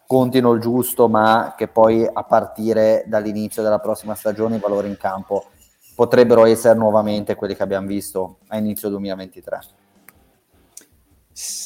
[0.07, 4.99] contino il giusto, ma che poi a partire dall'inizio della prossima stagione i valori in
[4.99, 5.47] campo
[5.95, 9.61] potrebbero essere nuovamente quelli che abbiamo visto a inizio 2023.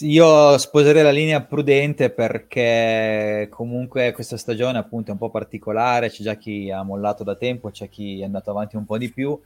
[0.03, 6.23] Io sposerei la linea prudente perché comunque questa stagione appunto è un po' particolare, c'è
[6.23, 9.37] già chi ha mollato da tempo, c'è chi è andato avanti un po' di più.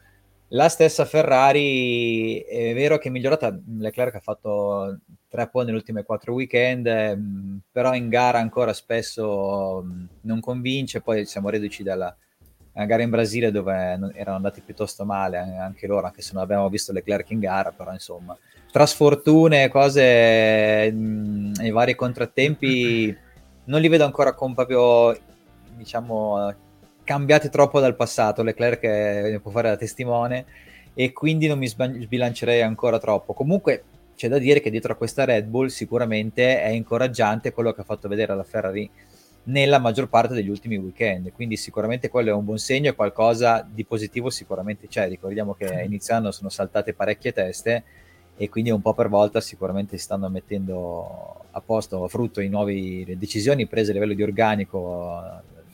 [0.49, 6.03] La stessa Ferrari è vero che è migliorata, Leclerc ha fatto tre pole nelle ultime
[6.03, 9.87] quattro weekend, però in gara ancora spesso
[10.21, 12.15] non convince, poi siamo reduci dalla,
[12.73, 13.75] una gara in Brasile dove
[14.15, 17.93] erano andati piuttosto male anche loro, anche se non abbiamo visto Leclerc in gara, però
[17.93, 18.37] insomma,
[18.71, 23.17] tra sfortune, cose mh, e vari contrattempi,
[23.65, 25.17] non li vedo ancora con proprio,
[25.77, 26.55] diciamo,
[27.05, 28.43] cambiati troppo dal passato.
[28.43, 30.45] Leclerc ne può fare da testimone
[30.95, 33.33] e quindi non mi sbilancerei ancora troppo.
[33.33, 37.81] Comunque c'è da dire che dietro a questa Red Bull sicuramente è incoraggiante quello che
[37.81, 38.89] ha fatto vedere la Ferrari
[39.45, 41.33] nella maggior parte degli ultimi weekend.
[41.33, 45.09] Quindi sicuramente quello è un buon segno e qualcosa di positivo sicuramente c'è.
[45.09, 47.85] Ricordiamo che a inizio anno sono saltate parecchie teste
[48.37, 52.49] e quindi un po' per volta sicuramente si stanno mettendo a posto a frutto i
[52.49, 55.21] nuovi, le decisioni prese a livello di organico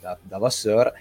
[0.00, 0.92] da, da Vasseur.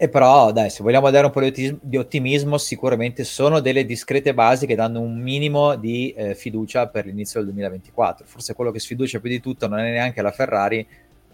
[0.00, 4.64] E però, dai, se vogliamo dare un po' di ottimismo, sicuramente sono delle discrete basi
[4.64, 8.24] che danno un minimo di eh, fiducia per l'inizio del 2024.
[8.24, 10.86] Forse quello che sfiducia più di tutto non è neanche la Ferrari,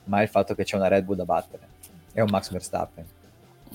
[0.04, 1.68] ma il fatto che c'è una Red Bull da battere
[2.12, 3.04] e un Max Verstappen.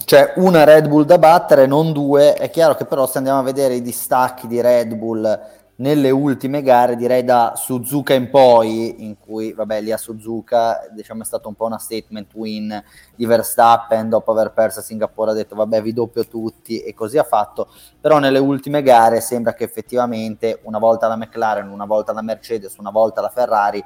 [0.03, 2.33] C'è una Red Bull da battere, non due.
[2.33, 5.39] È chiaro che però se andiamo a vedere i distacchi di Red Bull
[5.79, 11.21] nelle ultime gare, direi da Suzuka in poi, in cui, vabbè, lì a Suzuka diciamo,
[11.21, 12.83] è stato un po' una statement win
[13.15, 17.17] di Verstappen, dopo aver perso a Singapore ha detto vabbè vi doppio tutti e così
[17.17, 22.11] ha fatto, però nelle ultime gare sembra che effettivamente una volta la McLaren, una volta
[22.11, 23.83] la Mercedes, una volta la Ferrari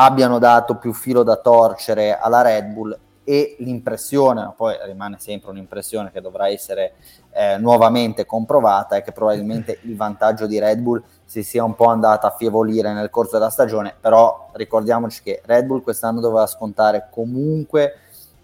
[0.00, 6.10] abbiano dato più filo da torcere alla Red Bull e l'impressione, poi rimane sempre un'impressione
[6.10, 6.94] che dovrà essere
[7.32, 11.86] eh, nuovamente comprovata, è che probabilmente il vantaggio di Red Bull si sia un po'
[11.86, 17.08] andato a fievolire nel corso della stagione, però ricordiamoci che Red Bull quest'anno doveva scontare
[17.10, 17.94] comunque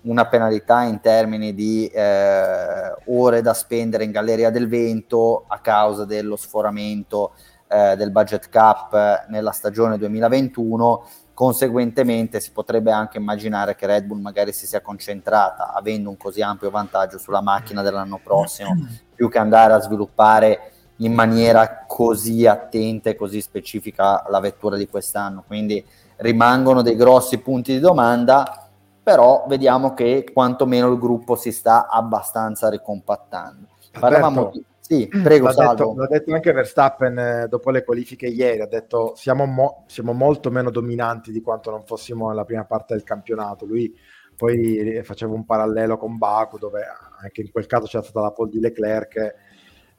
[0.02, 6.04] una penalità in termini di eh, ore da spendere in Galleria del Vento a causa
[6.04, 7.32] dello sforamento
[7.68, 14.20] eh, del budget cap nella stagione 2021 conseguentemente si potrebbe anche immaginare che Red Bull
[14.20, 18.70] magari si sia concentrata avendo un così ampio vantaggio sulla macchina dell'anno prossimo
[19.14, 24.88] più che andare a sviluppare in maniera così attenta e così specifica la vettura di
[24.88, 25.42] quest'anno.
[25.44, 25.84] Quindi
[26.16, 28.64] rimangono dei grossi punti di domanda
[29.04, 33.66] però vediamo che quantomeno il gruppo si sta abbastanza ricompattando.
[34.00, 38.60] Parlavamo di sì, prego, l'ha detto, l'ha detto, anche Verstappen eh, dopo le qualifiche ieri,
[38.60, 42.92] ha detto siamo, mo- siamo, molto meno dominanti di quanto non fossimo nella prima parte
[42.92, 43.64] del campionato.
[43.64, 43.96] Lui
[44.36, 46.82] poi faceva un parallelo con Baku, dove
[47.22, 49.34] anche in quel caso c'era stata la pole di Leclerc.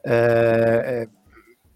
[0.00, 1.08] Eh, eh,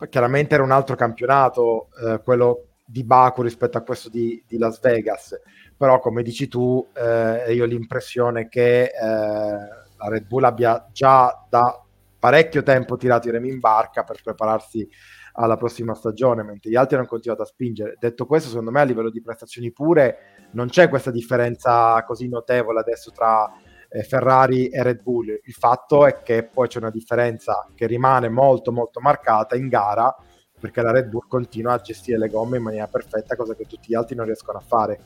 [0.09, 4.81] chiaramente era un altro campionato, eh, quello di Baku rispetto a questo di, di Las
[4.81, 5.39] Vegas,
[5.77, 11.47] però come dici tu, eh, io ho l'impressione che eh, la Red Bull abbia già
[11.49, 11.85] da
[12.21, 14.89] parecchio tempo tirato i remi in barca per prepararsi
[15.33, 17.97] alla prossima stagione, mentre gli altri hanno continuato a spingere.
[17.99, 20.19] Detto questo, secondo me a livello di prestazioni pure
[20.53, 23.51] non c'è questa differenza così notevole adesso tra
[23.89, 25.29] eh, Ferrari e Red Bull.
[25.29, 30.15] Il fatto è che poi c'è una differenza che rimane molto molto marcata in gara
[30.61, 33.89] perché la Red Bull continua a gestire le gomme in maniera perfetta, cosa che tutti
[33.89, 35.01] gli altri non riescono a fare.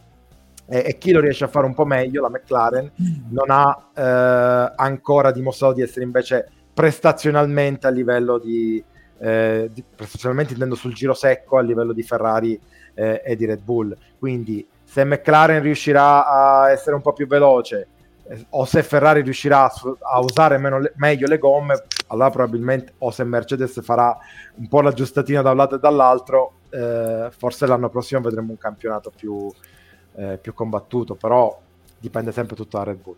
[0.66, 2.90] E, e chi lo riesce a fare un po' meglio, la McLaren,
[3.30, 8.82] non ha eh, ancora dimostrato di essere invece prestazionalmente a livello di,
[9.18, 9.70] eh,
[10.04, 12.60] specialmente intendo sul giro secco a livello di Ferrari
[12.94, 13.96] eh, e di Red Bull.
[14.18, 17.88] Quindi se McLaren riuscirà a essere un po' più veloce
[18.24, 23.24] eh, o se Ferrari riuscirà a, usare meno, meglio le gomme, allora probabilmente o se
[23.24, 24.16] Mercedes farà
[24.56, 29.12] un po' l'aggiustatina da un lato e dall'altro, eh, forse l'anno prossimo vedremo un campionato
[29.14, 29.50] più,
[30.16, 31.60] eh, più combattuto, però
[31.98, 33.16] dipende sempre tutto da Red Bull.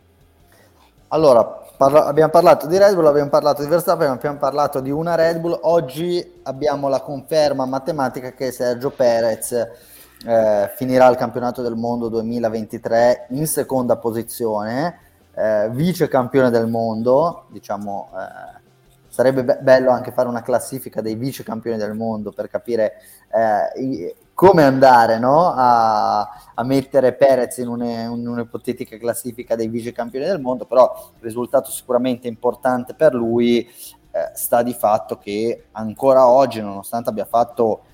[1.09, 5.15] Allora, parla- abbiamo parlato di Red Bull, abbiamo parlato di Verstappen, abbiamo parlato di una
[5.15, 5.57] Red Bull.
[5.63, 13.27] Oggi abbiamo la conferma matematica che Sergio Perez eh, finirà il campionato del mondo 2023
[13.31, 14.99] in seconda posizione,
[15.35, 18.61] eh, vice campione del mondo, diciamo, eh,
[19.07, 22.95] sarebbe be- bello anche fare una classifica dei vice campioni del mondo per capire
[23.33, 25.51] eh, come andare no?
[25.55, 26.21] a,
[26.55, 31.23] a, mettere Perez in, une, in, un'ipotetica classifica dei vice campioni del mondo, però il
[31.23, 37.85] risultato sicuramente importante per lui eh, sta di fatto che ancora oggi, nonostante abbia fatto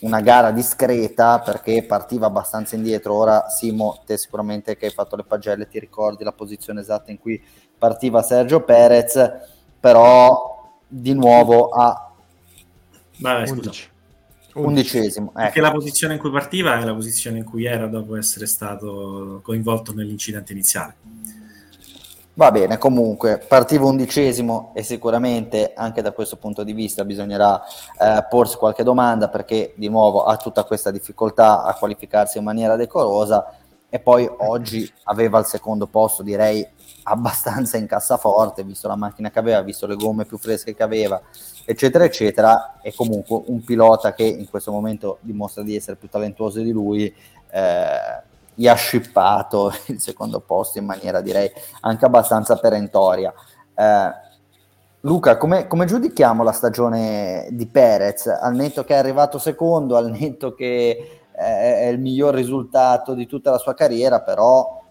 [0.00, 5.24] una gara discreta perché partiva abbastanza indietro, ora Simo, te sicuramente che hai fatto le
[5.24, 7.42] pagelle ti ricordi la posizione esatta in cui
[7.78, 9.32] partiva Sergio Perez,
[9.80, 12.12] però di nuovo a
[13.18, 13.94] Vai, 11
[14.56, 15.28] undicesimo.
[15.30, 15.40] Ecco.
[15.40, 19.40] Perché la posizione in cui partiva è la posizione in cui era dopo essere stato
[19.42, 20.94] coinvolto nell'incidente iniziale.
[22.38, 27.62] Va bene, comunque partiva undicesimo e sicuramente anche da questo punto di vista bisognerà
[27.98, 32.76] eh, porsi qualche domanda perché di nuovo ha tutta questa difficoltà a qualificarsi in maniera
[32.76, 33.56] decorosa
[33.88, 36.66] e poi oggi aveva il secondo posto direi
[37.04, 41.18] abbastanza in cassaforte visto la macchina che aveva, visto le gomme più fresche che aveva
[41.66, 46.60] eccetera, eccetera, è comunque un pilota che in questo momento dimostra di essere più talentuoso
[46.60, 47.12] di lui,
[47.50, 48.22] eh,
[48.54, 51.50] gli ha scippato il secondo posto in maniera direi
[51.80, 53.34] anche abbastanza perentoria.
[53.74, 54.24] Eh,
[55.00, 58.26] Luca, come, come, giudichiamo la stagione di Perez?
[58.26, 63.50] Al netto che è arrivato secondo, al netto che è il miglior risultato di tutta
[63.50, 64.85] la sua carriera, però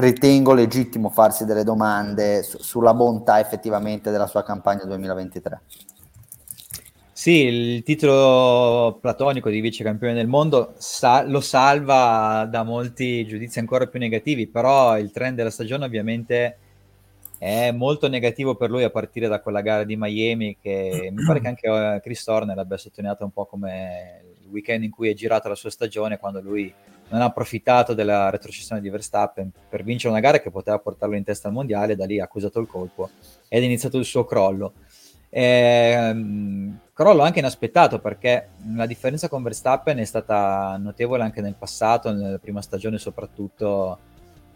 [0.00, 5.60] ritengo legittimo farsi delle domande su, sulla bontà effettivamente della sua campagna 2023.
[7.12, 13.58] Sì, il titolo platonico di vice campione del mondo sa- lo salva da molti giudizi
[13.58, 16.58] ancora più negativi, però il trend della stagione ovviamente
[17.38, 21.40] è molto negativo per lui a partire da quella gara di Miami che mi pare
[21.40, 25.14] che anche eh, Chris Horner abbia sottolineato un po' come il weekend in cui è
[25.14, 26.72] girata la sua stagione quando lui
[27.10, 31.24] non ha approfittato della retrocessione di Verstappen per vincere una gara che poteva portarlo in
[31.24, 33.10] testa al mondiale, da lì ha accusato il colpo
[33.48, 34.72] ed è iniziato il suo crollo.
[35.30, 42.12] Ehm, crollo anche inaspettato perché la differenza con Verstappen è stata notevole anche nel passato,
[42.12, 43.98] nella prima stagione soprattutto,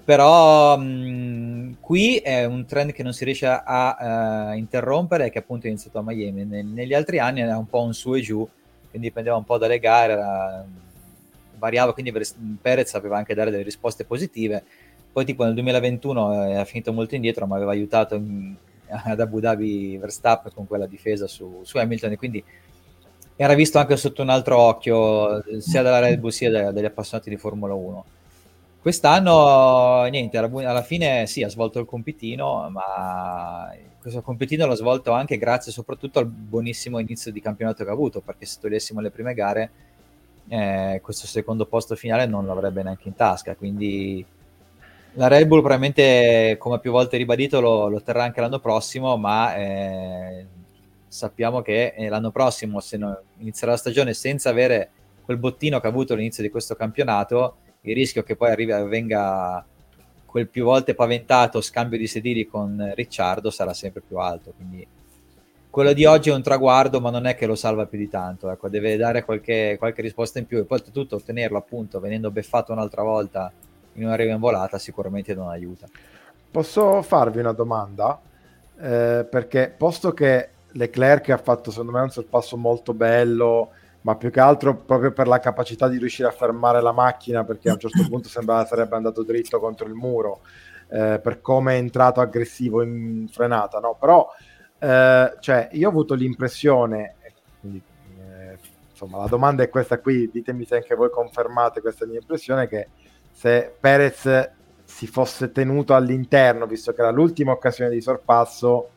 [0.05, 5.67] però mh, qui è un trend che non si riesce a uh, interrompere che appunto
[5.67, 6.45] è iniziato a Miami.
[6.45, 8.49] Nel, negli altri anni era un po' un su e giù,
[8.91, 10.67] quindi dipendeva un po' dalle gare, era,
[11.63, 12.13] variava, quindi
[12.61, 14.65] Perez sapeva anche dare delle risposte positive.
[15.13, 18.57] Poi tipo nel 2021 eh, ha finito molto indietro, ma aveva aiutato in,
[18.91, 22.45] ad Abu Dhabi Verstappen con quella difesa su, su, Hamilton e quindi
[23.37, 27.31] era visto anche sotto un altro occhio sia dalla Red Bull sia da, dagli appassionati
[27.31, 28.05] di Formula 1.
[28.81, 35.39] Quest'anno, niente, alla, fine sì, ha svolto il compitino, ma questo compitino l'ha svolto anche
[35.39, 39.35] grazie soprattutto al buonissimo inizio di campionato che ha avuto, perché se togliessimo le prime
[39.35, 39.71] gare
[40.53, 43.57] eh, questo secondo posto finale non l'avrebbe neanche in tasca.
[43.57, 44.25] Quindi
[45.15, 49.57] la Red Bull probabilmente, come più volte ribadito, lo, lo terrà anche l'anno prossimo, ma
[49.57, 50.47] eh,
[51.09, 54.91] sappiamo che eh, l'anno prossimo, se no, inizierà la stagione senza avere
[55.25, 59.65] quel bottino che ha avuto all'inizio di questo campionato, il rischio che poi arrivi, venga
[60.27, 64.53] quel più volte paventato scambio di sedili con Ricciardo sarà sempre più alto.
[64.55, 64.87] Quindi
[65.73, 68.51] quello di oggi è un traguardo, ma non è che lo salva più di tanto.
[68.51, 72.73] Ecco, deve dare qualche, qualche risposta in più e poi oltretutto ottenerlo appunto venendo beffato
[72.73, 73.51] un'altra volta
[73.95, 75.87] in una riva in volata sicuramente non aiuta.
[76.51, 78.21] Posso farvi una domanda?
[78.79, 83.71] Eh, perché posto che Leclerc ha fatto secondo me un sorpasso molto bello,
[84.03, 87.71] ma più che altro proprio per la capacità di riuscire a fermare la macchina, perché
[87.71, 90.41] a un certo punto sembrava sarebbe andato dritto contro il muro,
[90.91, 93.97] eh, per come è entrato aggressivo in frenata, no?
[93.99, 94.29] Però
[94.83, 97.15] eh, cioè, io ho avuto l'impressione,
[97.61, 97.81] quindi,
[98.19, 98.59] eh,
[98.91, 102.89] insomma, la domanda è questa qui, ditemi se anche voi confermate questa mia impressione, che
[103.31, 104.51] se Perez
[104.85, 108.89] si fosse tenuto all'interno, visto che era l'ultima occasione di sorpasso,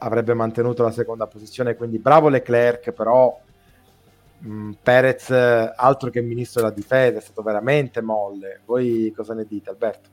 [0.00, 3.40] avrebbe mantenuto la seconda posizione, quindi bravo Leclerc, però
[4.40, 8.60] mh, mm, Perez, altro che ministro della difesa, è stato veramente molle.
[8.66, 10.10] Voi cosa ne dite, Alberto?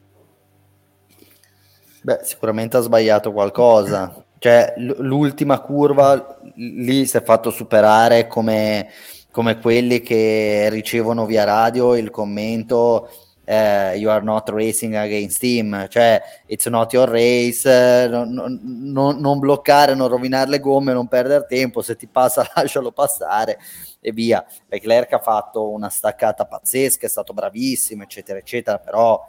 [2.03, 8.89] Beh, sicuramente ha sbagliato qualcosa Cioè, l'ultima curva lì si è fatto superare come,
[9.31, 13.09] come quelli che ricevono via radio il commento
[13.47, 19.37] Uh, you are not racing against him, cioè it's not your race, non, non, non,
[19.37, 23.59] bloccare, non rovinare le gomme, non perdere tempo, se ti passa lascialo passare
[23.99, 24.43] e via.
[24.67, 29.23] Leclerc ha fatto una staccata pazzesca, è stato bravissimo, eccetera, eccetera, però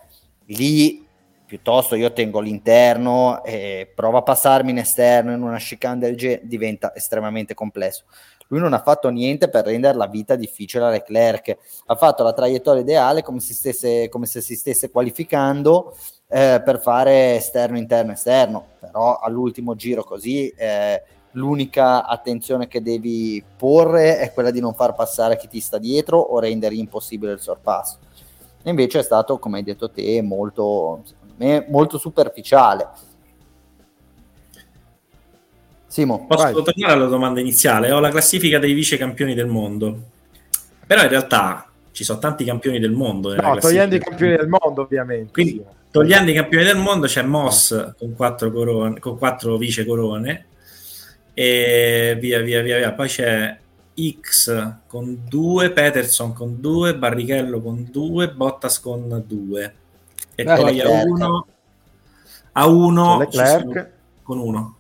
[0.47, 1.06] lì
[1.47, 6.43] piuttosto io tengo l'interno e provo a passarmi in esterno in una chicane del genere,
[6.45, 8.05] diventa estremamente complesso.
[8.49, 12.33] Lui non ha fatto niente per rendere la vita difficile a Leclerc, ha fatto la
[12.33, 15.97] traiettoria ideale come, stesse, come se si stesse qualificando
[16.29, 23.43] eh, per fare esterno, interno, esterno, però all'ultimo giro così eh, l'unica attenzione che devi
[23.57, 27.41] porre è quella di non far passare chi ti sta dietro o rendere impossibile il
[27.41, 27.99] sorpasso.
[28.63, 31.03] E invece è stato, come hai detto te, molto,
[31.37, 32.89] me, molto superficiale
[35.97, 36.53] Simo, Posso vai.
[36.53, 37.91] tornare alla domanda iniziale?
[37.91, 39.99] Ho la classifica dei vice campioni del mondo,
[40.87, 43.35] però in realtà ci sono tanti campioni del mondo.
[43.35, 45.33] No, togliendo i campioni del mondo, ovviamente.
[45.33, 50.45] Quindi, togliendo i campioni del mondo, c'è Moss con quattro, corone, con quattro vice corone,
[51.33, 52.93] e via via via via.
[52.93, 53.59] Poi c'è
[54.21, 59.75] X con due, Peterson con due, Barrichello con due, Bottas con due.
[60.39, 61.47] E Beh, poi a uno,
[62.53, 63.91] a uno Leclerc.
[64.23, 64.77] con uno.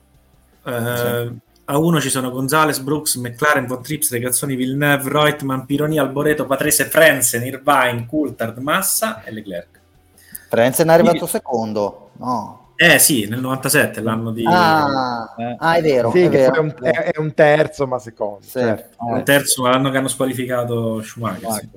[0.62, 1.38] Uh,
[1.68, 6.84] a uno ci sono Gonzales, Brooks, McLaren, Von Trips, Regazzoni, Villeneuve, Reutemann, Pironi, Alboreto, Patrese,
[6.84, 9.80] Frenzen, Irvine, Coulthard, Massa e Leclerc.
[10.48, 11.32] Frenzen è arrivato Quindi...
[11.32, 12.66] secondo, no?
[12.76, 14.44] Eh sì, nel 97, l'anno di...
[14.46, 15.56] Ah, eh.
[15.58, 16.10] ah è vero.
[16.10, 16.54] Sì, è, vero.
[16.54, 18.42] È, un, è, un, terzo, ma secondo.
[18.42, 18.60] Sì.
[18.60, 18.96] Certo.
[18.98, 21.52] Un terzo l'anno che hanno squalificato Schumacher.
[21.52, 21.68] Sì.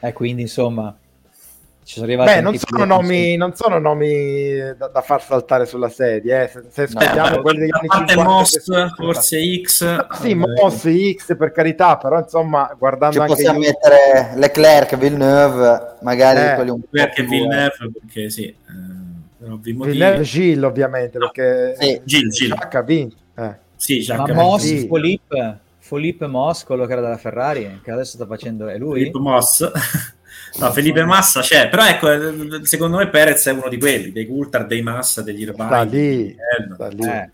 [0.00, 0.94] E eh, quindi, insomma,
[1.84, 5.90] ci sono arrivati Beh, non sono, nomi, non sono nomi da, da, far saltare sulla
[5.90, 6.44] serie.
[6.44, 6.48] Eh.
[6.48, 10.06] Se, se no, quelli degli anni 50, Moss, forse X.
[10.20, 13.66] Sì, eh, Moss, X per carità, però insomma, guardando Ci anche possiamo io...
[13.66, 18.44] mettere Leclerc, Villeneuve, magari eh, quelli un po' Leclerc e Villeneuve, perché sì.
[18.44, 22.50] Eh, Villeneuve Gilles, ovviamente, perché sì.
[22.50, 23.16] Ha vinto.
[23.36, 23.56] Eh.
[23.76, 24.88] Sì, Ma Moss, sì.
[24.88, 29.00] Philippe, Philippe Moss, quello che era della Ferrari, che adesso sta facendo, è lui?
[29.00, 29.70] Philippe Moss.
[30.56, 34.68] No, Felipe Massa c'è, però ecco, secondo me Perez è uno di quelli, dei Coulthard,
[34.68, 35.66] dei Massa, degli Irvine.
[35.66, 36.36] Sta lì,
[36.72, 37.08] sta lì.
[37.08, 37.30] Eh.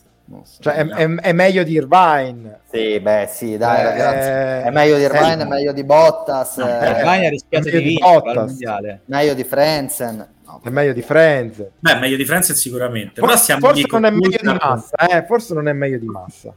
[0.60, 2.60] Cioè, è, è, è, meglio di Irvine.
[2.70, 4.68] Sì, beh, sì, dai, eh, ragazzi.
[4.68, 6.56] È meglio di Irvine, è meglio di Bottas.
[6.58, 10.28] No, eh, Irvine ha rischiato di vincere Meglio di Frenzen.
[10.46, 11.70] No, è meglio di Frenzen.
[11.78, 13.20] Beh, meglio di Frenzen sicuramente.
[13.20, 15.24] Forse, forse non è meglio di Massa, eh?
[15.26, 16.54] Forse non è meglio di Massa.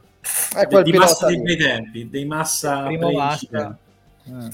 [0.56, 3.76] È quel di, di Massa dei bei tempi, dei Massa primo Massa.
[4.24, 4.48] Eh.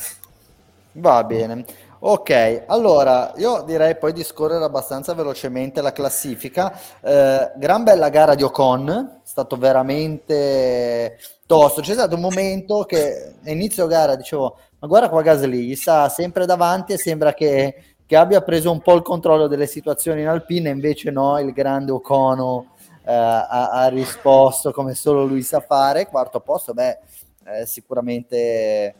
[0.92, 1.64] Va bene.
[2.02, 6.72] Ok, allora io direi poi di scorrere abbastanza velocemente la classifica.
[6.98, 11.82] Eh, gran bella gara di Ocon, è stato veramente tosto.
[11.82, 16.46] C'è stato un momento che inizio gara dicevo, ma guarda qua Gasly, gli sta sempre
[16.46, 20.70] davanti e sembra che, che, abbia preso un po' il controllo delle situazioni in Alpine,
[20.70, 26.06] invece no, il grande Ocono eh, ha, ha, risposto come solo lui sa fare.
[26.06, 26.98] Quarto posto, beh,
[27.44, 28.94] eh, sicuramente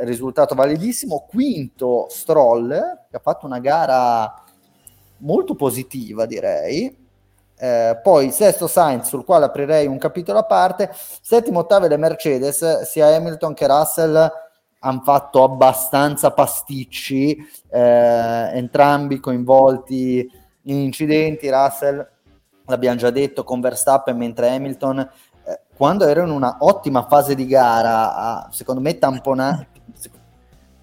[0.00, 1.26] risultato validissimo.
[1.28, 2.68] Quinto Stroll,
[3.10, 4.42] che ha fatto una gara
[5.18, 7.00] molto positiva, direi.
[7.56, 10.90] Eh, poi sesto Sainz, sul quale aprirei un capitolo a parte.
[10.92, 14.30] Settimo, ottavo le Mercedes, sia Hamilton che Russell
[14.80, 17.36] hanno fatto abbastanza pasticci,
[17.70, 20.28] eh, entrambi coinvolti
[20.62, 21.48] in incidenti.
[21.50, 22.04] Russell,
[22.66, 25.08] l'abbiamo già detto, con Verstappen, mentre Hamilton
[25.82, 29.66] quando ero in una ottima fase di gara, ha, secondo me tampona,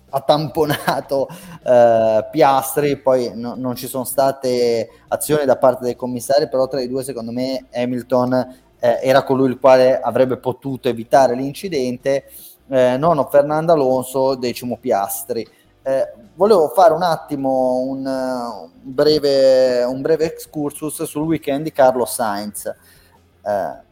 [0.09, 1.29] ha tamponato
[1.63, 6.81] eh, Piastri, poi no, non ci sono state azioni da parte dei commissari, però tra
[6.81, 8.33] i due secondo me Hamilton
[8.77, 12.25] eh, era colui il quale avrebbe potuto evitare l'incidente,
[12.67, 15.47] eh, nono Fernando Alonso, decimo Piastri.
[15.81, 22.13] Eh, volevo fare un attimo un, un, breve, un breve excursus sul weekend di Carlos
[22.13, 22.65] Sainz.
[22.65, 23.87] Eh,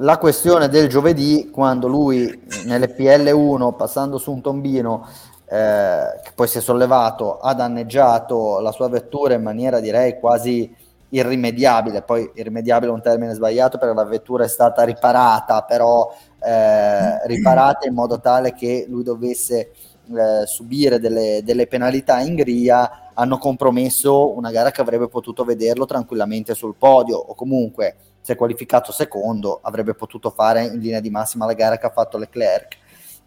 [0.00, 5.08] la questione del giovedì, quando lui nelle PL1, passando su un tombino,
[5.46, 10.72] eh, che poi si è sollevato, ha danneggiato la sua vettura in maniera direi quasi
[11.10, 17.26] irrimediabile, poi irrimediabile è un termine sbagliato perché la vettura è stata riparata, però eh,
[17.26, 19.70] riparata in modo tale che lui dovesse
[20.14, 25.86] eh, subire delle, delle penalità in gria, hanno compromesso una gara che avrebbe potuto vederlo
[25.86, 27.96] tranquillamente sul podio o comunque
[28.28, 31.90] si è qualificato secondo, avrebbe potuto fare in linea di massima la gara che ha
[31.90, 32.76] fatto Leclerc.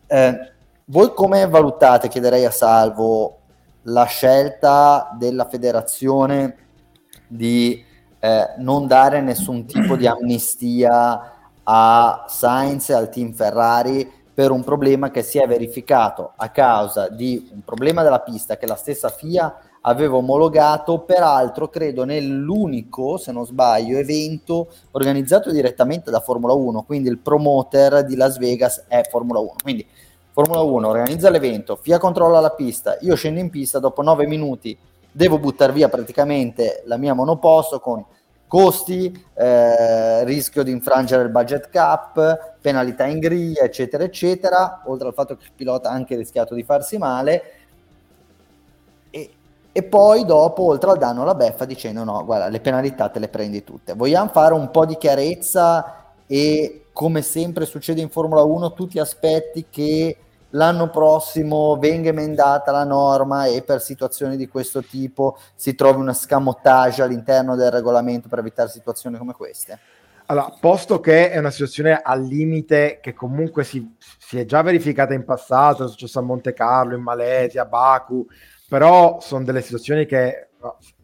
[0.06, 0.52] Eh,
[0.86, 3.40] voi come valutate, chiederei a Salvo,
[3.84, 6.56] la scelta della federazione
[7.28, 7.84] di
[8.20, 11.34] eh, non dare nessun tipo di amnistia
[11.64, 17.10] a Sainz e al team Ferrari per un problema che si è verificato a causa
[17.10, 19.52] di un problema della pista che la stessa FIA
[19.82, 27.10] aveva omologato, peraltro credo nell'unico, se non sbaglio, evento organizzato direttamente da Formula 1, quindi
[27.10, 29.56] il promoter di Las Vegas è Formula 1.
[29.62, 29.86] Quindi
[30.32, 34.78] Formula 1 organizza l'evento, FIA controlla la pista, io scendo in pista, dopo 9 minuti
[35.12, 38.06] devo buttare via praticamente la mia monoposto con
[38.48, 45.14] costi, eh, rischio di infrangere il budget cap, penalità in griglia, eccetera, eccetera, oltre al
[45.14, 47.44] fatto che il pilota ha anche rischiato di farsi male.
[49.72, 53.30] E, poi dopo, oltre al danno, la beffa dicendo no, guarda, le penalità te le
[53.30, 53.94] prendi tutte.
[53.94, 59.68] Vogliamo fare un po' di chiarezza e come sempre succede in Formula 1, tutti aspetti
[59.70, 60.18] che
[60.52, 66.14] l'anno prossimo venga emendata la norma e per situazioni di questo tipo si trovi una
[66.14, 69.80] scamotage all'interno del regolamento per evitare situazioni come queste?
[70.26, 75.14] Allora, posto che è una situazione al limite che comunque si, si è già verificata
[75.14, 78.26] in passato, è successo a Monte Carlo, in Malesia, a Baku,
[78.72, 80.52] però sono delle situazioni che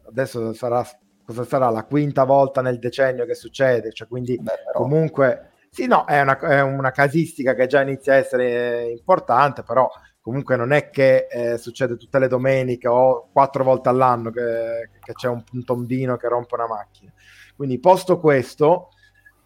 [0.06, 0.82] adesso sarà,
[1.22, 4.78] cosa sarà la quinta volta nel decennio che succede, cioè quindi Beh, però...
[4.78, 9.86] comunque sì, no, è una, è una, casistica che già inizia a essere importante, però
[10.18, 15.12] comunque non è che eh, succede tutte le domeniche o quattro volte all'anno che, che
[15.12, 17.12] c'è un, un, tondino che rompe una macchina.
[17.54, 18.92] Quindi, posto questo,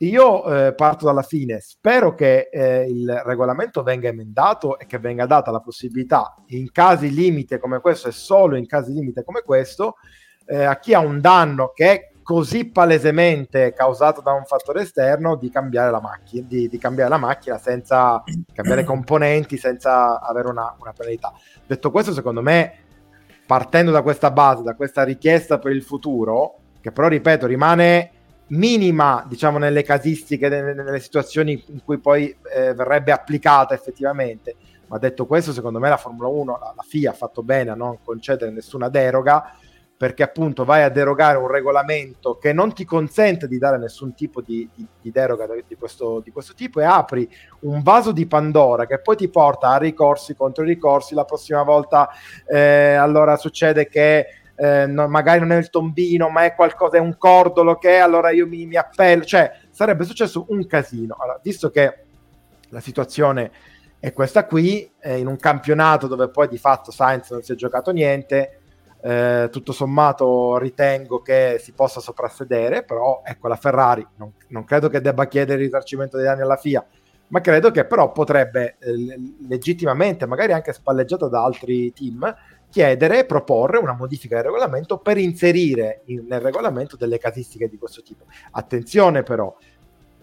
[0.07, 1.61] io eh, parto dalla fine.
[1.61, 7.13] Spero che eh, il regolamento venga emendato e che venga data la possibilità, in casi
[7.13, 9.97] limite come questo e solo in casi limite come questo,
[10.47, 15.37] eh, a chi ha un danno che è così palesemente causato da un fattore esterno
[15.37, 18.23] di cambiare la macchina, di, di cambiare la macchina senza
[18.53, 21.33] cambiare componenti, senza avere una, una penalità.
[21.67, 22.75] Detto questo, secondo me,
[23.47, 28.11] partendo da questa base, da questa richiesta per il futuro, che però, ripeto, rimane
[28.53, 34.57] minima, diciamo, nelle casistiche, nelle, nelle situazioni in cui poi eh, verrebbe applicata effettivamente.
[34.89, 37.75] Ma detto questo, secondo me la Formula 1, la, la FIA ha fatto bene a
[37.75, 39.57] non concedere nessuna deroga
[40.03, 44.41] perché appunto vai a derogare un regolamento che non ti consente di dare nessun tipo
[44.41, 47.31] di, di, di deroga di questo, di questo, tipo e apri
[47.61, 51.15] un vaso di Pandora che poi ti porta a ricorsi contro ricorsi.
[51.15, 52.09] La prossima volta
[52.49, 54.27] eh, allora succede che
[54.63, 57.99] eh, no, magari non è il tombino, ma è qualcosa, è un cordolo che è,
[57.99, 61.17] allora io mi, mi appello, cioè sarebbe successo un casino.
[61.19, 62.05] Allora, visto che
[62.69, 63.51] la situazione
[63.99, 67.55] è questa qui, eh, in un campionato dove poi di fatto Sainz non si è
[67.57, 68.61] giocato niente,
[69.01, 74.89] eh, tutto sommato ritengo che si possa soprassedere, però ecco la Ferrari non, non, credo
[74.89, 76.87] che debba chiedere il risarcimento dei danni alla FIA,
[77.27, 78.95] ma credo che però potrebbe eh,
[79.49, 82.33] legittimamente, magari anche spalleggiato da altri team,
[82.73, 87.77] chiedere e proporre una modifica del regolamento per inserire in, nel regolamento delle casistiche di
[87.77, 88.25] questo tipo.
[88.53, 89.55] Attenzione però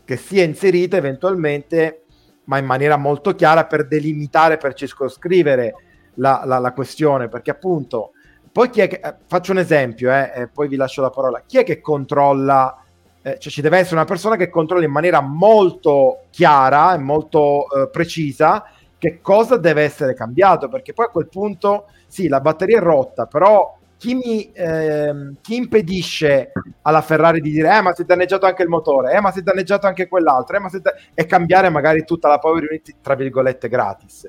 [0.04, 2.06] che sia inserita eventualmente,
[2.46, 5.76] ma in maniera molto chiara per delimitare, per circoscrivere
[6.16, 8.14] la, la, la questione, perché appunto
[8.52, 11.44] poi chi è che, eh, faccio un esempio, eh, e poi vi lascio la parola.
[11.46, 12.84] Chi è che controlla?
[13.22, 17.68] Eh, cioè ci deve essere una persona che controlla in maniera molto chiara e molto
[17.70, 18.64] eh, precisa
[18.98, 23.28] che cosa deve essere cambiato, perché poi a quel punto sì, la batteria è rotta,
[23.28, 28.46] però chi, mi, ehm, chi impedisce alla Ferrari di dire eh ma si è danneggiato
[28.46, 30.94] anche il motore, eh ma si è danneggiato anche quell'altro, eh, ma si da...
[31.14, 34.28] e cambiare magari tutta la Power Unit tra virgolette gratis.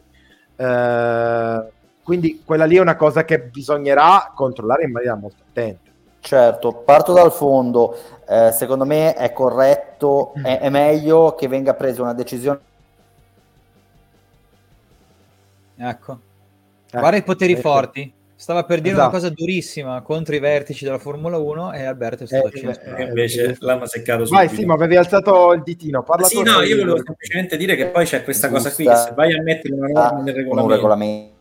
[0.57, 1.65] Eh,
[2.03, 5.89] quindi quella lì è una cosa che bisognerà controllare in maniera molto attenta.
[6.19, 7.97] Certo, parto dal fondo.
[8.29, 12.61] Eh, secondo me è corretto, è, è meglio che venga presa una decisione.
[15.77, 16.19] Ecco.
[16.93, 17.61] Eh, Guarda i poteri ecco.
[17.61, 18.13] forti.
[18.35, 19.11] Stava per dire esatto.
[19.11, 23.03] una cosa durissima contro i vertici della Formula 1 e Alberto è stato eh, eh,
[23.03, 24.47] invece l'hanno seccato subito.
[24.47, 26.03] Vai, sì, ma avevi alzato il ditino.
[26.03, 28.71] Parla sì, no, io volevo semplicemente dire che poi c'è questa Giusta.
[28.71, 31.39] cosa qui, che se vai a mettere una norma nel regolamento, un regolamento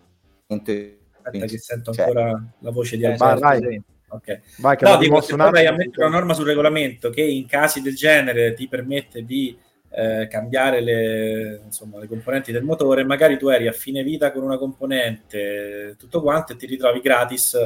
[1.21, 3.39] Aspetta che sento cioè, ancora la voce di Alberto.
[3.39, 4.41] Vai, okay.
[4.57, 7.95] vai no, dico, se vai a mettere una norma sul regolamento che in casi del
[7.95, 9.57] genere ti permette di
[9.91, 14.43] eh, cambiare le, insomma, le, componenti del motore, magari tu eri a fine vita con
[14.43, 17.57] una componente, tutto quanto, e ti ritrovi gratis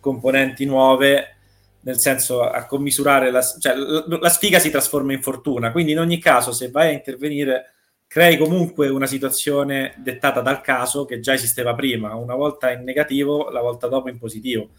[0.00, 1.36] componenti nuove,
[1.80, 5.72] nel senso a commisurare la, cioè, la sfiga si trasforma in fortuna.
[5.72, 7.72] Quindi in ogni caso, se vai a intervenire
[8.06, 13.50] crei comunque una situazione dettata dal caso che già esisteva prima, una volta in negativo,
[13.50, 14.70] la volta dopo in positivo.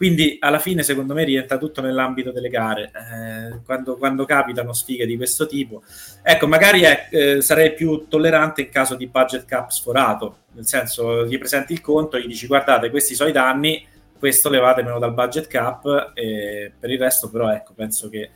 [0.00, 5.04] Quindi alla fine secondo me rientra tutto nell'ambito delle gare, eh, quando, quando, capitano sfighe
[5.04, 5.82] di questo tipo.
[6.22, 11.26] Ecco, magari è, eh, sarei più tollerante in caso di budget cap sforato, nel senso
[11.26, 13.86] gli presenti il conto, gli dici guardate questi sono i danni,
[14.18, 18.30] questo levatemelo dal budget cap e per il resto però ecco, penso che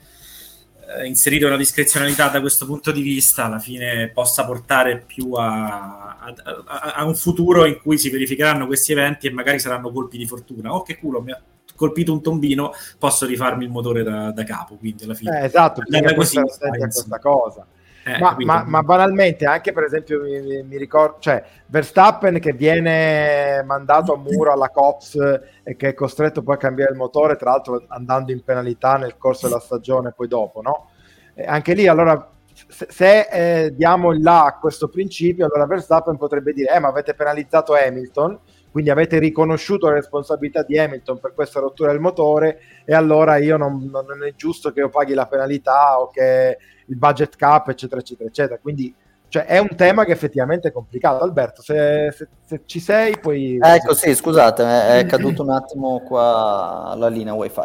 [0.98, 6.18] eh, inserire una discrezionalità da questo punto di vista alla fine possa portare più a,
[6.18, 6.34] a,
[6.66, 10.26] a, a, un futuro in cui si verificheranno questi eventi e magari saranno colpi di
[10.26, 10.74] fortuna.
[10.74, 11.40] Oh che culo, mi ha
[11.74, 14.76] colpito un tombino, posso rifarmi il motore da, da capo.
[14.76, 15.40] Quindi alla fine...
[15.40, 17.66] Eh, esatto, bisogna così, questa cosa.
[18.06, 23.62] Eh, ma, ma, ma, banalmente, anche per esempio, mi, mi, ricordo, cioè Verstappen che viene
[23.64, 25.16] mandato a muro alla Cops
[25.62, 29.16] e che è costretto poi a cambiare il motore, tra l'altro andando in penalità nel
[29.16, 30.90] corso della stagione, poi dopo, no?
[31.32, 36.18] Eh, anche lì, allora, se, se eh, diamo il là a questo principio, allora Verstappen
[36.18, 38.38] potrebbe dire: Eh, ma avete penalizzato Hamilton
[38.74, 43.56] quindi avete riconosciuto la responsabilità di Hamilton per questa rottura del motore e allora io
[43.56, 48.00] non, non, è giusto che io paghi la penalità o che il budget cap eccetera
[48.00, 48.58] eccetera eccetera.
[48.58, 48.92] Quindi
[49.28, 51.22] cioè, è un tema che effettivamente è complicato.
[51.22, 56.94] Alberto se, se, se ci sei poi ecco sì scusate è caduto un attimo qua
[56.96, 57.60] la linea wifi.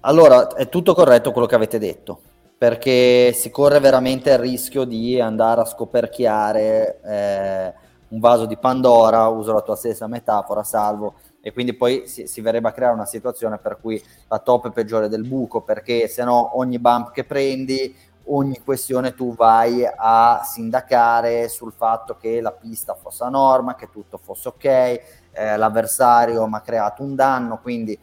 [0.00, 2.22] Allora è tutto corretto quello che avete detto
[2.58, 7.74] perché si corre veramente il rischio di andare a scoperchiare eh,
[8.12, 12.40] un vaso di Pandora, uso la tua stessa metafora, salvo, e quindi poi si, si,
[12.40, 16.22] verrebbe a creare una situazione per cui la top è peggiore del buco, perché se
[16.22, 17.94] no ogni bump che prendi,
[18.26, 23.88] ogni questione tu vai a sindacare sul fatto che la pista fosse a norma, che
[23.90, 27.98] tutto fosse ok, eh, l'avversario mi ha creato un danno, quindi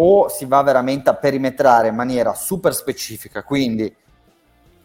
[0.00, 3.92] o si va veramente a perimetrare in maniera super specifica, quindi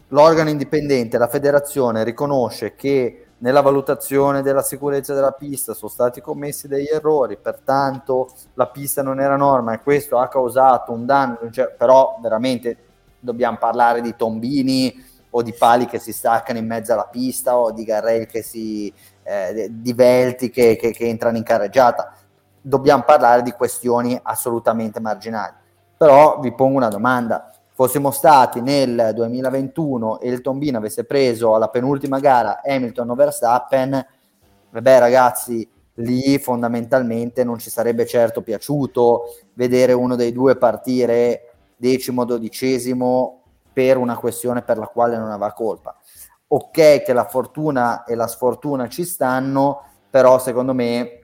[0.08, 6.68] l'organo indipendente, la federazione riconosce che nella valutazione della sicurezza della pista sono stati commessi
[6.68, 11.70] degli errori, pertanto la pista non era norma e questo ha causato un danno, cioè,
[11.70, 12.78] però veramente
[13.20, 17.72] dobbiamo parlare di tombini o di pali che si staccano in mezzo alla pista o
[17.72, 22.14] di garrel che si eh, di velti che, che, che entrano in carreggiata.
[22.62, 25.54] Dobbiamo parlare di questioni assolutamente marginali.
[25.98, 31.69] Però vi pongo una domanda, fossimo stati nel 2021 e il Tombino avesse preso alla
[31.69, 34.05] penultima gara Hamilton o Verstappen,
[34.69, 42.26] beh ragazzi, lì fondamentalmente non ci sarebbe certo piaciuto vedere uno dei due partire decimo,
[42.26, 43.41] dodicesimo
[43.74, 45.97] per una questione per la quale non aveva colpa.
[46.47, 51.21] Ok che la fortuna e la sfortuna ci stanno, però secondo me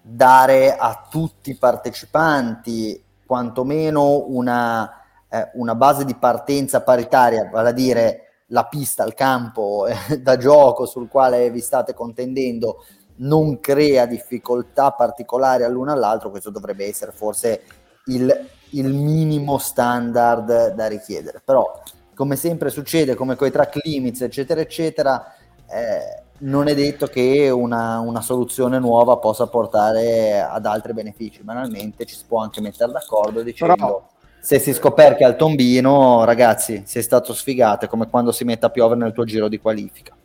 [0.00, 5.01] dare a tutti i partecipanti quantomeno una
[5.32, 10.36] eh, una base di partenza paritaria, vale a dire la pista, il campo eh, da
[10.36, 12.84] gioco sul quale vi state contendendo,
[13.16, 17.62] non crea difficoltà particolari all'uno all'altro, questo dovrebbe essere forse
[18.06, 21.40] il, il minimo standard da richiedere.
[21.42, 21.80] Però,
[22.14, 25.34] come sempre succede, come con i track limits, eccetera, eccetera,
[25.66, 31.42] eh, non è detto che una, una, soluzione nuova possa portare ad altri benefici.
[31.42, 34.11] Banalmente ci si può anche mettere d'accordo dicendo Però
[34.42, 38.70] se si scoperchia al tombino, ragazzi, sei stato sfigato, è come quando si mette a
[38.70, 40.16] piovere nel tuo giro di qualifica.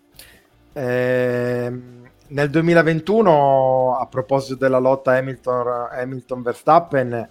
[0.74, 1.72] Eh,
[2.30, 7.30] nel 2021, a proposito della lotta Hamilton, Hamilton Verstappen,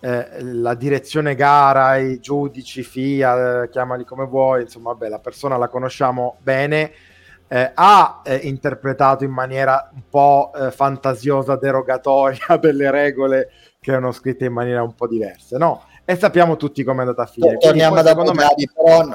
[0.00, 5.58] eh, la direzione gara, i giudici, FIA, eh, chiamali come vuoi, insomma, vabbè, la persona
[5.58, 6.92] la conosciamo bene.
[7.46, 14.12] Eh, ha eh, interpretato in maniera un po' eh, fantasiosa, derogatoria delle regole che erano
[14.12, 15.90] scritte in maniera un po' diversa, no?
[16.04, 17.58] E sappiamo tutti come è andata a finire.
[17.58, 18.68] Torniamo ad Abu Dhabi,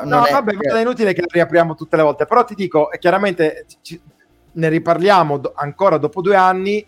[0.04, 0.32] no, è...
[0.32, 4.00] vabbè, è inutile che la riapriamo tutte le volte, però ti dico, chiaramente ci,
[4.54, 6.86] ne riparliamo do, ancora dopo due anni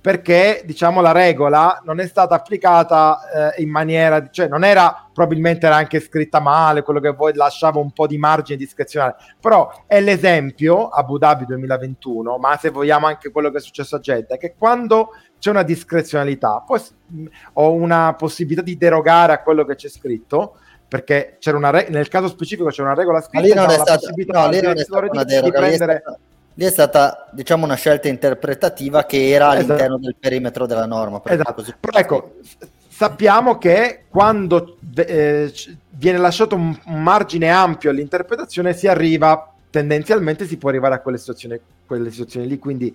[0.00, 5.66] perché diciamo la regola non è stata applicata eh, in maniera, cioè non era probabilmente
[5.66, 10.00] era anche scritta male, quello che voi lasciava un po' di margine discrezionale, però è
[10.00, 14.54] l'esempio Abu Dhabi 2021, ma se vogliamo anche quello che è successo a Jeddah, che
[14.56, 16.80] quando c'è una discrezionalità, poi
[17.54, 22.08] ho una possibilità di derogare a quello che c'è scritto, perché c'era una re- nel
[22.08, 25.06] caso specifico c'è una regola scritta, lì non è stata, no, lì non è stata
[25.10, 26.02] una deroga, prendere...
[26.58, 29.72] lì è stata diciamo una scelta interpretativa che era esatto.
[29.72, 31.22] all'interno del perimetro della norma.
[31.24, 31.54] Esatto.
[31.54, 31.72] Così.
[31.78, 32.34] Però ecco,
[32.88, 35.52] sappiamo che quando eh,
[35.90, 41.18] viene lasciato un, un margine ampio all'interpretazione si arriva tendenzialmente si può arrivare a quelle
[41.18, 42.94] situazioni, quelle situazioni lì, quindi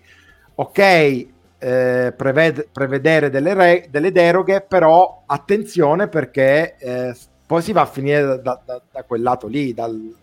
[0.55, 7.81] ok eh, preved- prevedere delle, re- delle, deroghe, però attenzione perché eh, poi si va
[7.81, 10.15] a finire da, da, da, quel lato lì, dal...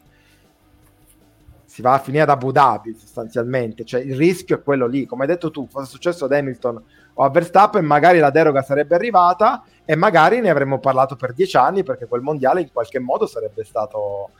[1.71, 5.23] si va a finire ad Abu Dhabi sostanzialmente, cioè il rischio è quello lì, come
[5.23, 6.83] hai detto tu, fosse successo ad Hamilton
[7.15, 11.57] o a Verstappen, magari la deroga sarebbe arrivata e magari ne avremmo parlato per dieci
[11.57, 14.31] anni perché quel mondiale in qualche modo sarebbe stato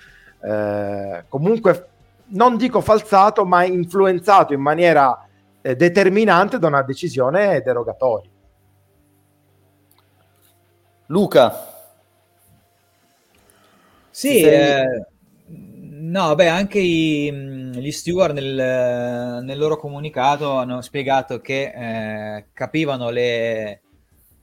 [0.41, 1.89] eh, comunque,
[2.31, 5.25] non dico falsato, ma influenzato in maniera
[5.63, 8.31] eh, determinante da una decisione derogatoria.
[11.07, 11.55] Luca.
[14.11, 15.07] Sì, eh,
[16.11, 23.11] no, beh, anche i, gli steward nel, nel, loro comunicato hanno spiegato che eh, capivano
[23.11, 23.81] le,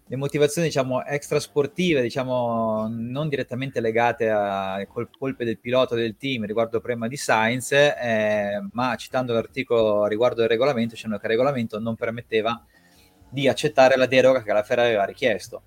[0.05, 4.87] le motivazioni diciamo extrasportive diciamo non direttamente legate a
[5.17, 10.47] colpe del pilota del team riguardo prima di Sainz eh, ma citando l'articolo riguardo il
[10.47, 12.63] regolamento dicendo che il regolamento non permetteva
[13.29, 15.61] di accettare la deroga che la Ferrari aveva richiesto.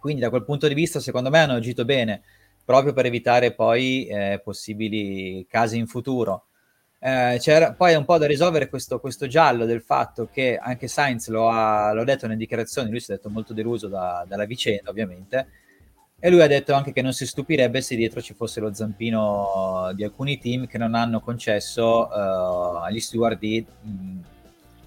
[0.00, 2.22] Quindi da quel punto di vista secondo me hanno agito bene
[2.68, 6.48] proprio per evitare poi eh, possibili casi in futuro.
[6.98, 11.28] Eh, c'era poi un po' da risolvere questo, questo, giallo del fatto che anche Sainz
[11.28, 14.90] lo ha l'ho detto nelle dichiarazioni, lui si è detto molto deluso da, dalla vicenda
[14.90, 15.46] ovviamente,
[16.18, 19.90] e lui ha detto anche che non si stupirebbe se dietro ci fosse lo zampino
[19.94, 24.18] di alcuni team che non hanno concesso uh, agli steward di mh,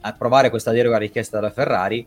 [0.02, 2.06] approvare questa deroga richiesta dalla Ferrari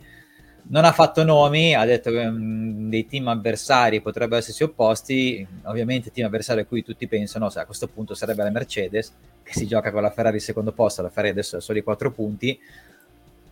[0.66, 6.10] non ha fatto nomi, ha detto che um, dei team avversari potrebbero essersi opposti, ovviamente
[6.10, 9.12] team avversari a cui tutti pensano, cioè a questo punto sarebbe la Mercedes,
[9.42, 11.82] che si gioca con la Ferrari al secondo posto, la Ferrari adesso ha solo i
[11.82, 12.58] quattro punti,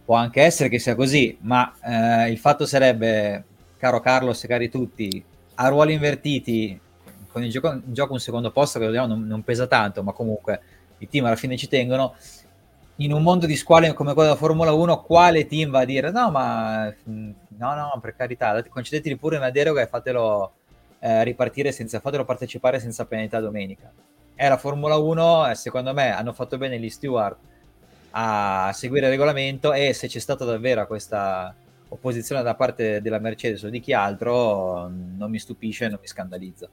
[0.04, 3.44] può anche essere che sia così, ma eh, il fatto sarebbe,
[3.76, 5.22] caro Carlos e cari tutti,
[5.54, 6.80] a ruoli invertiti,
[7.28, 10.60] con il gioco, in gioco un secondo posto che non, non pesa tanto, ma comunque
[10.98, 12.14] i team alla fine ci tengono,
[12.96, 16.10] in un mondo di squali come quello della Formula 1, quale team va a dire
[16.10, 20.52] no, ma mm, no, no, per carità, concedeteli pure una deroga e fatelo
[20.98, 23.90] eh, ripartire senza, fatelo partecipare senza penalità domenica.
[24.34, 27.36] È la Formula 1, eh, secondo me hanno fatto bene gli steward
[28.10, 31.54] a seguire il regolamento e se c'è stata davvero questa
[31.88, 36.06] opposizione da parte della Mercedes o di chi altro, non mi stupisce e non mi
[36.06, 36.68] scandalizza.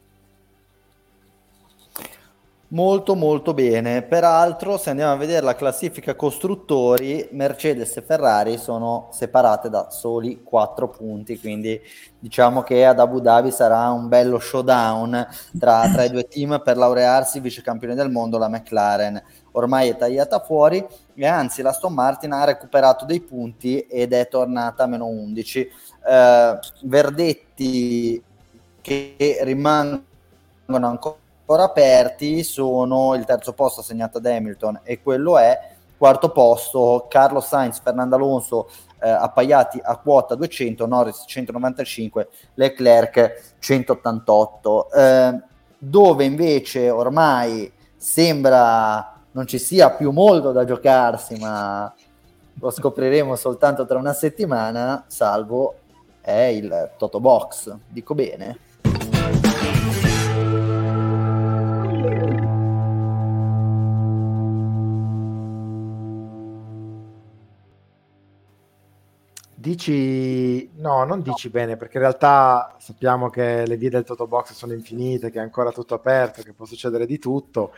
[2.71, 4.03] Molto molto bene.
[4.03, 10.43] Peraltro, se andiamo a vedere la classifica costruttori, Mercedes e Ferrari sono separate da soli
[10.43, 11.81] 4 punti, quindi
[12.19, 16.77] diciamo che ad Abu Dhabi sarà un bello showdown tra, tra i due team per
[16.77, 19.19] laurearsi vice campione del mondo, la McLaren
[19.53, 24.27] ormai è tagliata fuori e anzi la Aston Martin ha recuperato dei punti ed è
[24.27, 25.59] tornata a meno 11.
[26.07, 28.23] Eh, verdetti
[28.79, 30.03] che rimangono
[30.67, 31.15] ancora
[31.49, 35.57] ancora aperti sono il terzo posto assegnato ad Hamilton e quello è
[35.97, 38.69] quarto posto Carlos Sainz, Fernando Alonso
[39.01, 45.41] eh, appaiati a quota 200, Norris 195, Leclerc 188, eh,
[45.79, 51.91] dove invece ormai sembra non ci sia più molto da giocarsi, ma
[52.59, 55.77] lo scopriremo soltanto tra una settimana, salvo
[56.21, 58.67] è il Toto Box, dico bene?
[69.59, 74.53] Dici, no, non dici bene, perché in realtà sappiamo che le vie del Toto Box
[74.53, 77.73] sono infinite, che è ancora tutto aperto, che può succedere di tutto.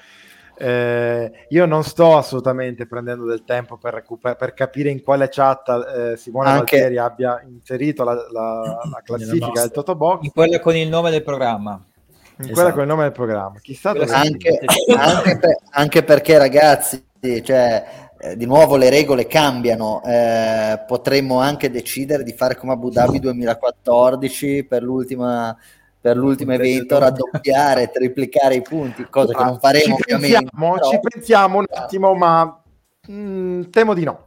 [0.58, 5.70] Eh, io non sto assolutamente prendendo del tempo per, recuper- per capire in quale chat
[5.70, 6.78] eh, Simone Anche...
[6.78, 10.26] Valtieri abbia inserito la, la, la classifica del Toto Box.
[10.26, 11.72] In quella con il nome del programma.
[11.72, 12.54] In esatto.
[12.54, 13.58] quella con il nome del programma.
[13.60, 14.60] Chissà anche,
[14.96, 17.04] anche, per, anche perché ragazzi,
[17.44, 22.92] cioè, eh, di nuovo le regole cambiano, eh, potremmo anche decidere di fare come Abu
[22.92, 25.58] Dhabi 2014 per l'ultima
[26.02, 30.50] per l'ultimo evento raddoppiare, triplicare i punti, cosa che non faremo ci ovviamente.
[30.50, 30.90] Pensiamo, però...
[30.90, 32.62] Ci pensiamo un attimo, ma
[33.08, 34.26] mh, mm, temo di no.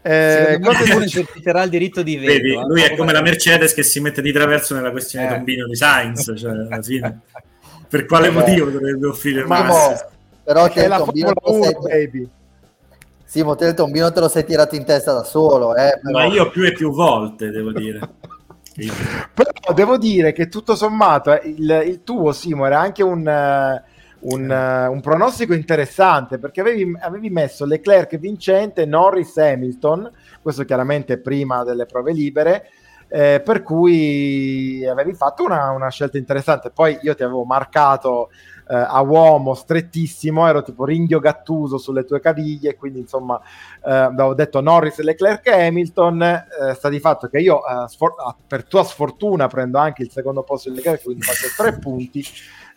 [0.00, 2.32] Eh, cosa eserciterà il diritto di veto.
[2.32, 2.62] Vedi, eh?
[2.64, 5.28] lui è come la Mercedes che si mette di traverso nella questione eh.
[5.30, 7.20] tombino di Sainz, cioè, alla fine.
[7.88, 10.06] per quale motivo dovrebbe offrire Max?
[10.44, 12.28] Però che è la Formula 1, baby.
[13.28, 15.76] Simo, te il tombino te lo sei tirato in testa da solo.
[15.76, 16.18] Eh, però...
[16.18, 18.00] Ma io più e più volte, devo dire.
[19.34, 24.32] però devo dire che tutto sommato eh, il, il tuo, Simo, era anche un, uh,
[24.32, 30.10] un, uh, un pronostico interessante perché avevi, avevi, messo Leclerc vincente, Norris Hamilton,
[30.40, 32.70] questo chiaramente prima delle prove libere.
[33.10, 36.70] Eh, per cui avevi fatto una, una, scelta interessante.
[36.70, 38.28] Poi io ti avevo marcato
[38.68, 43.40] eh, a uomo strettissimo, ero tipo ringhio gattuso sulle tue caviglie, quindi insomma
[43.82, 48.20] eh, avevo detto Norris, Leclerc e Hamilton, eh, sta di fatto che io eh, sfor-
[48.20, 52.22] ah, per tua sfortuna prendo anche il secondo posto di Leclerc, quindi faccio tre punti.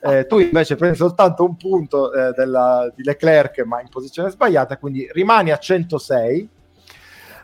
[0.04, 4.78] Eh, tu invece prendi soltanto un punto eh, della, di Leclerc, ma in posizione sbagliata,
[4.78, 6.50] quindi rimani a 106.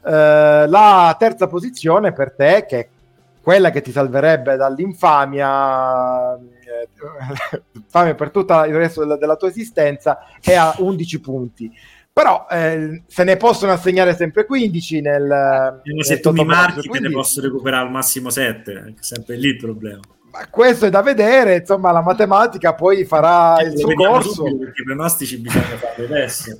[0.08, 2.88] Eh, la terza posizione per te, che è
[3.42, 6.38] quella che ti salverebbe dall'infamia,
[7.88, 11.72] fame per tutto il resto della, della, tua esistenza è a 11 punti.
[12.14, 17.08] però eh, se ne possono assegnare sempre 15 nel, eh, se tu mi marchi quindi...
[17.08, 20.00] te ne posso recuperare al massimo 7 sempre lì il problema.
[20.32, 24.44] Ma questo è da vedere insomma la matematica poi farà il suo corso.
[24.44, 26.60] perché i pronostici bisogna farli adesso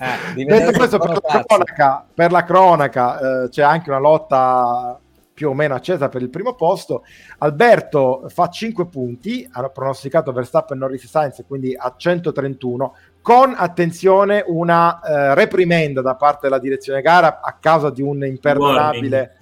[0.00, 4.98] eh, Detto questo, per la cronaca, per la cronaca eh, c'è anche una lotta
[5.34, 7.02] più o meno accesa per il primo posto.
[7.38, 15.00] Alberto fa 5 punti, ha pronosticato Verstappen Norris Sainz, quindi a 131, con attenzione una
[15.00, 19.36] eh, reprimenda da parte della direzione gara a causa di un imperdonabile,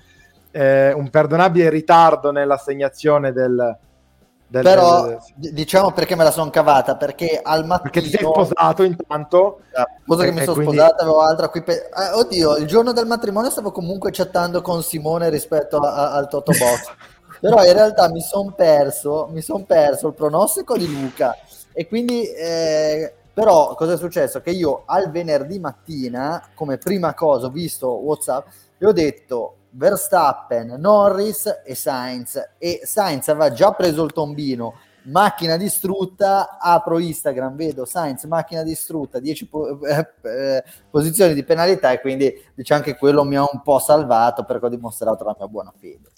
[0.51, 3.76] eh, un perdonabile ritardo nell'assegnazione del,
[4.53, 5.55] del, Però del...
[5.55, 9.61] diciamo perché me la sono cavata perché al mattino perché ti sei sposato intanto.
[10.07, 10.76] Cosa che mi sono quindi...
[10.76, 11.88] sposata avevo altra qui pe...
[11.88, 16.28] eh, oddio il giorno del matrimonio stavo comunque chattando con Simone rispetto a, a, al
[16.28, 16.92] Toto Box.
[17.40, 21.34] Però in realtà mi sono perso mi sono perso il pronostico di Luca.
[21.72, 24.42] E quindi eh, però cosa è successo?
[24.42, 28.46] Che io al venerdì mattina, come prima cosa, ho visto WhatsApp
[28.76, 32.55] e ho detto Verstappen, Norris e Sainz.
[32.59, 39.18] E Sainz aveva già preso il tombino, macchina distrutta, apro Instagram, vedo Sainz, macchina distrutta,
[39.18, 43.62] 10 po- eh, eh, posizioni di penalità e quindi diciamo che quello mi ha un
[43.62, 46.11] po' salvato perché ho dimostrato la mia buona fede.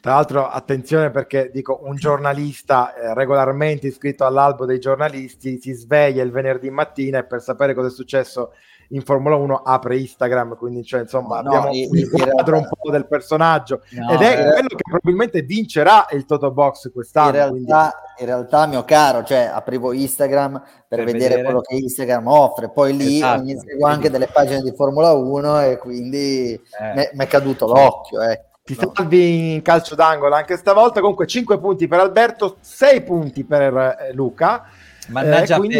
[0.00, 6.22] Tra l'altro, attenzione perché dico un giornalista eh, regolarmente iscritto all'albo dei giornalisti si sveglia
[6.22, 8.52] il venerdì mattina e per sapere cosa è successo
[8.90, 12.90] in Formula 1 apre Instagram, quindi cioè, insomma no, abbiamo no, un quadro un po'
[12.90, 17.28] del personaggio no, ed è quello che probabilmente vincerà il Toto Box quest'anno.
[17.28, 18.20] In realtà, quindi...
[18.20, 22.70] in realtà mio caro, cioè aprivo Instagram per, per vedere, vedere, quello che Instagram offre,
[22.70, 23.40] poi lì esatto.
[23.40, 27.10] ogni seguo anche delle pagine di Formula 1 e quindi eh.
[27.12, 28.22] mi è caduto l'occhio.
[28.22, 28.44] Eh.
[28.62, 30.98] Ti salvi in calcio d'angolo anche stavolta.
[30.98, 34.64] Comunque 5 punti per Alberto, 6 punti per eh, Luca.
[35.08, 35.78] Mannaggia eh, quindi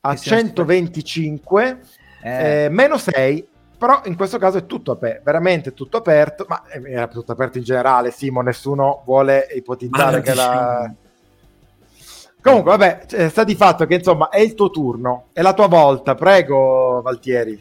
[0.00, 1.80] a 125,
[2.22, 2.64] eh.
[2.64, 3.48] Eh, meno 6.
[3.78, 7.64] Però in questo caso è tutto aperto, veramente tutto aperto, ma è tutto aperto in
[7.64, 10.90] generale, Simo, nessuno vuole ipotizzare che la...
[12.40, 16.14] Comunque, vabbè, sta di fatto che insomma è il tuo turno, è la tua volta,
[16.14, 17.60] prego Valtieri.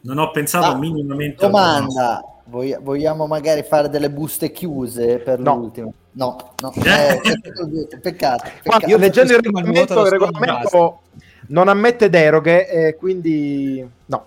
[0.00, 1.44] Non ho pensato ah, minimamente.
[1.44, 5.54] Domanda, vogliamo magari fare delle buste chiuse per no.
[5.54, 5.92] l'ultimo?
[6.12, 7.68] No, no, eh, peccato.
[8.00, 8.50] peccato.
[8.64, 11.00] Guarda, io leggendo il regolamento, il regolamento
[11.48, 14.26] non ammette deroghe, eh, quindi no.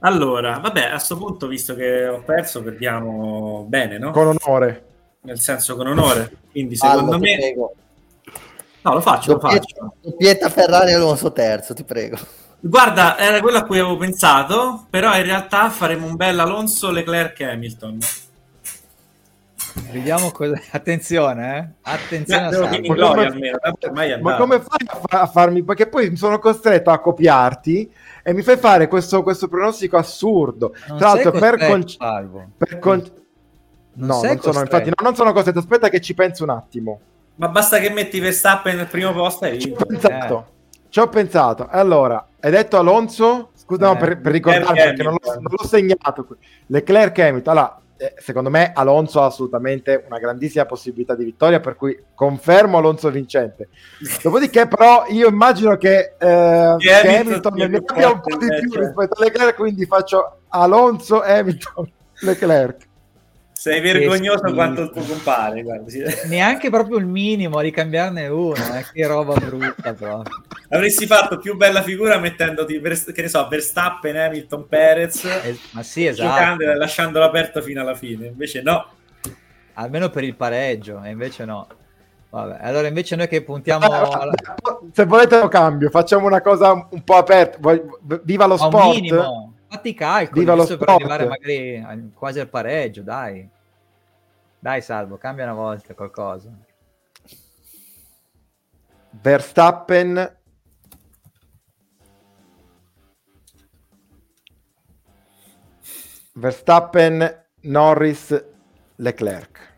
[0.00, 4.10] Allora, vabbè, a questo punto, visto che ho perso, perdiamo bene, no?
[4.12, 4.84] Con onore.
[5.22, 6.30] Nel senso con onore.
[6.50, 7.54] Quindi secondo Allo, me...
[8.82, 9.94] No, lo faccio, lo faccio.
[10.16, 12.16] Pieta Ferrari Alonso terzo, ti prego.
[12.60, 17.40] Guarda, era quello a cui avevo pensato, però in realtà faremo un bel Alonso Leclerc
[17.40, 17.98] Hamilton.
[19.90, 20.60] Vediamo cosa.
[20.70, 21.68] Attenzione, eh?
[21.82, 23.58] Attenzione Beh, a gloria, almeno,
[24.20, 25.62] ma come fai a, fa- a, farmi?
[25.62, 30.74] Perché poi mi sono costretto a copiarti e mi fai fare questo, questo pronostico assurdo.
[30.88, 31.84] Non Tra l'altro, per, con-
[32.56, 33.04] per con-
[33.98, 35.58] non no, non sono, infatti, no, non sono costretto.
[35.58, 37.00] Aspetta, che ci penso un attimo.
[37.36, 40.46] Ma basta che metti Verstappen nel primo posto e ci ho pensato.
[40.48, 40.54] Eh.
[40.88, 41.66] Ci ho pensato.
[41.70, 43.50] Allora, hai detto Alonso?
[43.54, 46.26] Scusa, eh, no, per, per ricordarmi perché non l'ho, non l'ho, segnato.
[46.66, 47.56] Leclerc Hamilton.
[47.56, 47.80] Allora,
[48.16, 53.68] secondo me Alonso ha assolutamente una grandissima possibilità di vittoria, per cui confermo Alonso vincente.
[54.22, 59.20] Dopodiché, però, io immagino che, eh, che Hamilton ne abbia un po' di più rispetto
[59.20, 61.90] a Leclerc, quindi faccio Alonso, Hamilton,
[62.20, 62.85] Leclerc.
[63.58, 65.64] Sei vergognoso quanto il tuo compare.
[66.26, 68.84] Neanche proprio il minimo di cambiarne uno, eh?
[68.92, 70.44] che roba brutta proprio.
[70.68, 76.04] Avresti fatto più bella figura mettendoti, che ne so, Verstappen, Hamilton, Perez, eh, ma sì,
[76.06, 76.62] esatto.
[76.62, 78.26] e lasciandolo aperto fino alla fine.
[78.26, 78.88] Invece no.
[79.72, 81.66] Almeno per il pareggio, e invece no.
[82.28, 83.86] Vabbè, allora invece noi che puntiamo...
[83.86, 84.34] Alla...
[84.92, 87.58] Se volete lo cambio, facciamo una cosa un po' aperta.
[88.22, 89.54] Viva lo sport!
[89.82, 93.48] I calcoli Viva per arrivare magari quasi al pareggio, dai.
[94.58, 96.50] Dai, Salvo, cambia una volta qualcosa.
[99.10, 100.36] Verstappen
[106.36, 108.44] Verstappen, Norris,
[108.96, 109.74] Leclerc.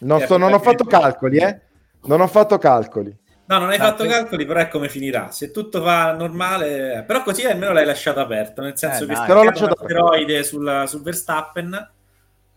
[0.00, 1.60] Non, so, non ho fatto calcoli, eh?
[2.02, 3.16] Non ho fatto calcoli.
[3.46, 5.30] No, non hai fatto calcoli, però è come finirà.
[5.30, 9.26] Se tutto va normale, però così almeno l'hai lasciato aperto, nel senso eh, che se
[9.26, 11.90] lasciato un asteroide sul, sul Verstappen.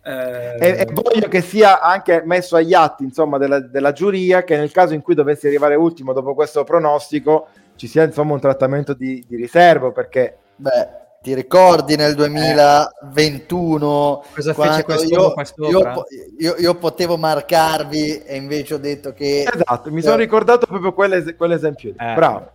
[0.01, 0.57] Eh...
[0.59, 4.71] E, e, voglio che sia anche messo agli atti insomma, della, della, giuria che nel
[4.71, 9.25] caso in cui dovessi arrivare ultimo dopo questo pronostico ci sia insomma un trattamento di,
[9.27, 15.33] di riservo perché Beh, ti ricordi nel 2021 cosa fece io,
[15.69, 16.05] io,
[16.37, 21.35] io, io, potevo marcarvi e invece ho detto che esatto mi sono ricordato proprio quell'es-
[21.35, 22.13] quell'esempio eh.
[22.13, 22.51] bravo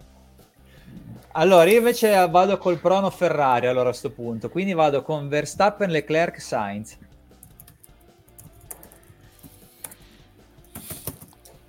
[1.33, 5.89] Allora, io invece vado col prono Ferrari allora a questo punto, quindi vado con Verstappen,
[5.89, 6.99] Leclerc, Sainz.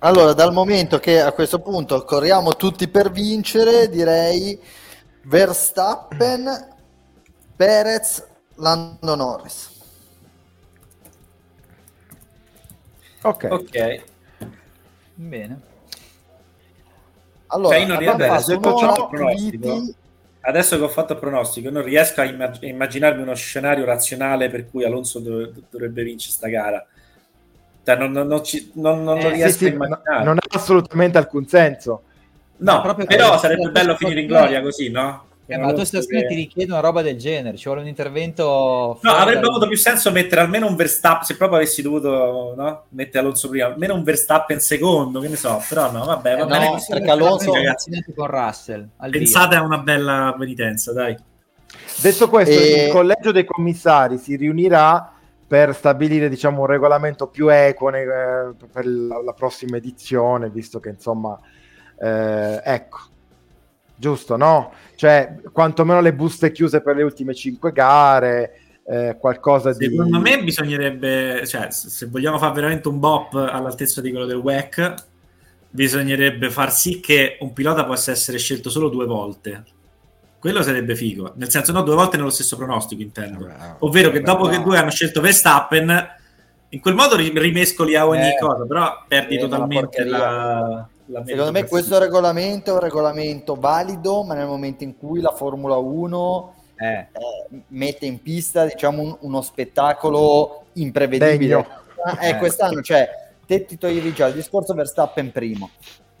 [0.00, 4.60] Allora, dal momento che a questo punto corriamo tutti per vincere, direi
[5.22, 6.73] Verstappen,
[7.56, 8.26] Perez,
[8.56, 9.70] Lando Norris.
[13.22, 13.48] Ok.
[13.50, 14.02] Ok.
[15.14, 15.60] Bene.
[17.46, 19.94] Allora, cioè, non riesco,
[20.40, 24.68] adesso che ho fatto il pronostico, non riesco a, immag- immaginarmi uno scenario razionale per
[24.68, 26.84] cui Alonso dov- dovrebbe vincere sta gara.
[27.84, 30.24] Cioè, non, non, non, ci, non, non eh, riesco sì, a immaginare.
[30.24, 32.02] Non ha assolutamente alcun senso.
[32.56, 35.26] No, però sarebbe bello finire in gloria così, no?
[35.46, 36.26] Eh, ma tu stasera che...
[36.26, 38.98] ti richiede una roba del genere, ci vuole un intervento.
[39.02, 39.50] No, avrebbe dal...
[39.50, 41.24] avuto più senso mettere almeno un Verstappen.
[41.24, 42.84] Se proprio avessi dovuto no?
[42.90, 45.62] mettere Alonso prima, almeno un Verstappen secondo, che ne so.
[45.68, 46.68] Però no, vabbè, va eh bene.
[46.68, 48.88] No, perché Alonso ragazzi, con Russell.
[49.10, 51.16] Pensate a una bella penitenza, dai.
[52.00, 52.86] Detto questo, e...
[52.86, 55.12] il collegio dei commissari si riunirà
[55.46, 60.88] per stabilire diciamo, un regolamento più equo eh, per la, la, prossima edizione, visto che
[60.88, 61.38] insomma,
[62.00, 62.98] eh, ecco,
[63.96, 64.72] giusto, no?
[64.96, 69.96] Cioè, quantomeno le buste chiuse per le ultime cinque gare, eh, qualcosa Secondo di...
[69.96, 74.94] Secondo me bisognerebbe, cioè, se vogliamo fare veramente un bop all'altezza di quello del WEC,
[75.70, 79.64] bisognerebbe far sì che un pilota possa essere scelto solo due volte.
[80.38, 83.50] Quello sarebbe figo, nel senso no, due volte nello stesso pronostico intendo.
[83.78, 86.06] Ovvero che dopo che due hanno scelto Verstappen,
[86.68, 91.98] in quel modo rimescoli a ogni eh, cosa, però perdi totalmente la Secondo me questo
[91.98, 96.98] regolamento è un regolamento valido, ma nel momento in cui la Formula 1 eh.
[96.98, 97.08] Eh,
[97.68, 101.66] mette in pista diciamo, un, uno spettacolo imprevedibile.
[102.20, 103.08] Eh, eh, quest'anno, cioè,
[103.46, 105.70] te ti toglievi già il discorso Verstappen primo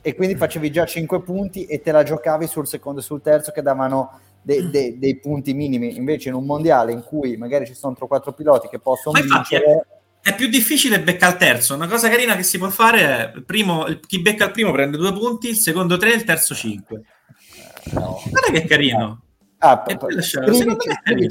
[0.00, 3.52] e quindi facevi già 5 punti e te la giocavi sul secondo e sul terzo
[3.52, 5.96] che davano de, de, dei punti minimi.
[5.96, 9.86] Invece in un mondiale in cui magari ci sono 3-4 piloti che possono vincere
[10.24, 11.74] è più difficile beccare il terzo.
[11.74, 15.12] Una cosa carina che si può fare è primo, chi becca il primo prende due
[15.12, 17.02] punti, il secondo tre, il terzo cinque.
[17.92, 18.22] No.
[18.30, 19.20] Guarda che carino.
[19.58, 20.38] Ah, scrivici,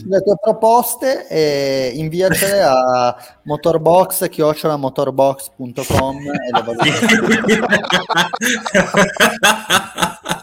[0.08, 4.30] le tue proposte e inviacele a motorbox
[4.78, 6.62] motorbox.com e le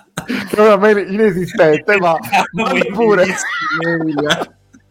[0.55, 2.17] valutiamo inesistente ma,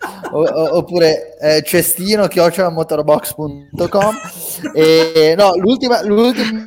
[0.09, 4.15] ma pure oppure eh, cestino chiocciolamotorbox.com
[4.73, 6.63] e no l'ultima, l'ultima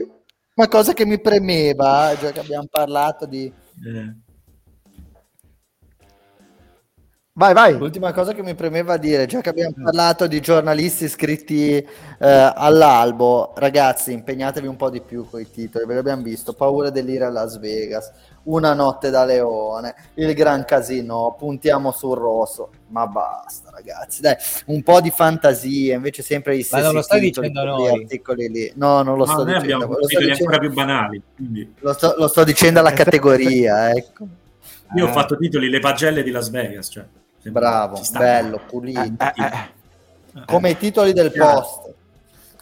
[0.69, 4.17] cosa che mi premeva già che abbiamo parlato di eh.
[7.35, 7.79] Vai, vai.
[7.79, 11.87] L'ultima cosa che mi premeva dire, già che abbiamo parlato di giornalisti iscritti eh,
[12.19, 17.29] all'albo, ragazzi, impegnatevi un po' di più con i titoli, ve l'abbiamo visto, Paura dell'ira
[17.29, 18.13] a Las Vegas,
[18.43, 24.83] Una notte da leone, Il gran casino, puntiamo sul rosso, ma basta ragazzi, dai, un
[24.83, 28.03] po' di fantasia, invece sempre i stessi ma non lo stai dicendo noi.
[28.03, 28.73] articoli lì.
[28.75, 29.87] No, non lo sto dicendo.
[29.87, 31.23] Lo sto dicendo ancora più banali.
[31.79, 34.27] Lo sto, lo sto dicendo alla categoria, ecco.
[34.97, 35.13] Io ho eh.
[35.13, 37.05] fatto titoli Le pagelle di Las Vegas, cioè.
[37.43, 39.01] Bravo, bello, pulito.
[39.01, 40.45] Eh, eh, eh.
[40.47, 41.95] Come i titoli del post.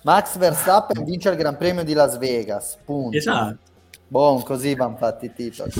[0.02, 2.78] Max Verstappen vince il Gran Premio di Las Vegas.
[2.84, 3.16] Punto.
[3.16, 3.68] Esatto.
[4.10, 5.70] Buon, così vanno fatti i titoli.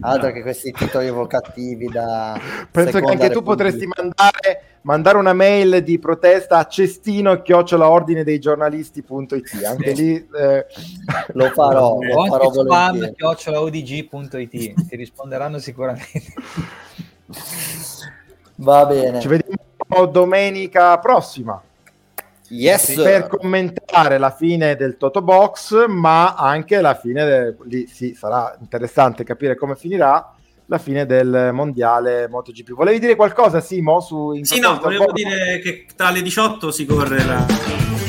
[0.00, 2.40] Altro che questi titoli evocativi da...
[2.70, 8.38] Penso che anche tu potresti mandare, mandare, una mail di protesta a cestino chiocciolaordine dei
[8.38, 9.64] giornalisti.it.
[9.66, 10.14] Anche lì...
[10.14, 10.66] Eh...
[11.34, 11.98] Lo farò.
[12.00, 14.86] lo farò spam chiocciolaodg.it.
[14.88, 16.22] Ti risponderanno sicuramente.
[18.56, 19.20] Va bene.
[19.20, 21.60] Ci vediamo domenica prossima.
[22.48, 22.94] Yes.
[22.94, 28.56] Per commentare la fine del Toto Box, ma anche la fine, del, lì sì, sarà
[28.60, 30.34] interessante capire come finirà
[30.66, 32.72] la fine del mondiale MotoGP.
[32.72, 34.00] Volevi dire qualcosa, Simo?
[34.00, 38.03] Su, sì, no, volevo dire che tra le 18 si corre la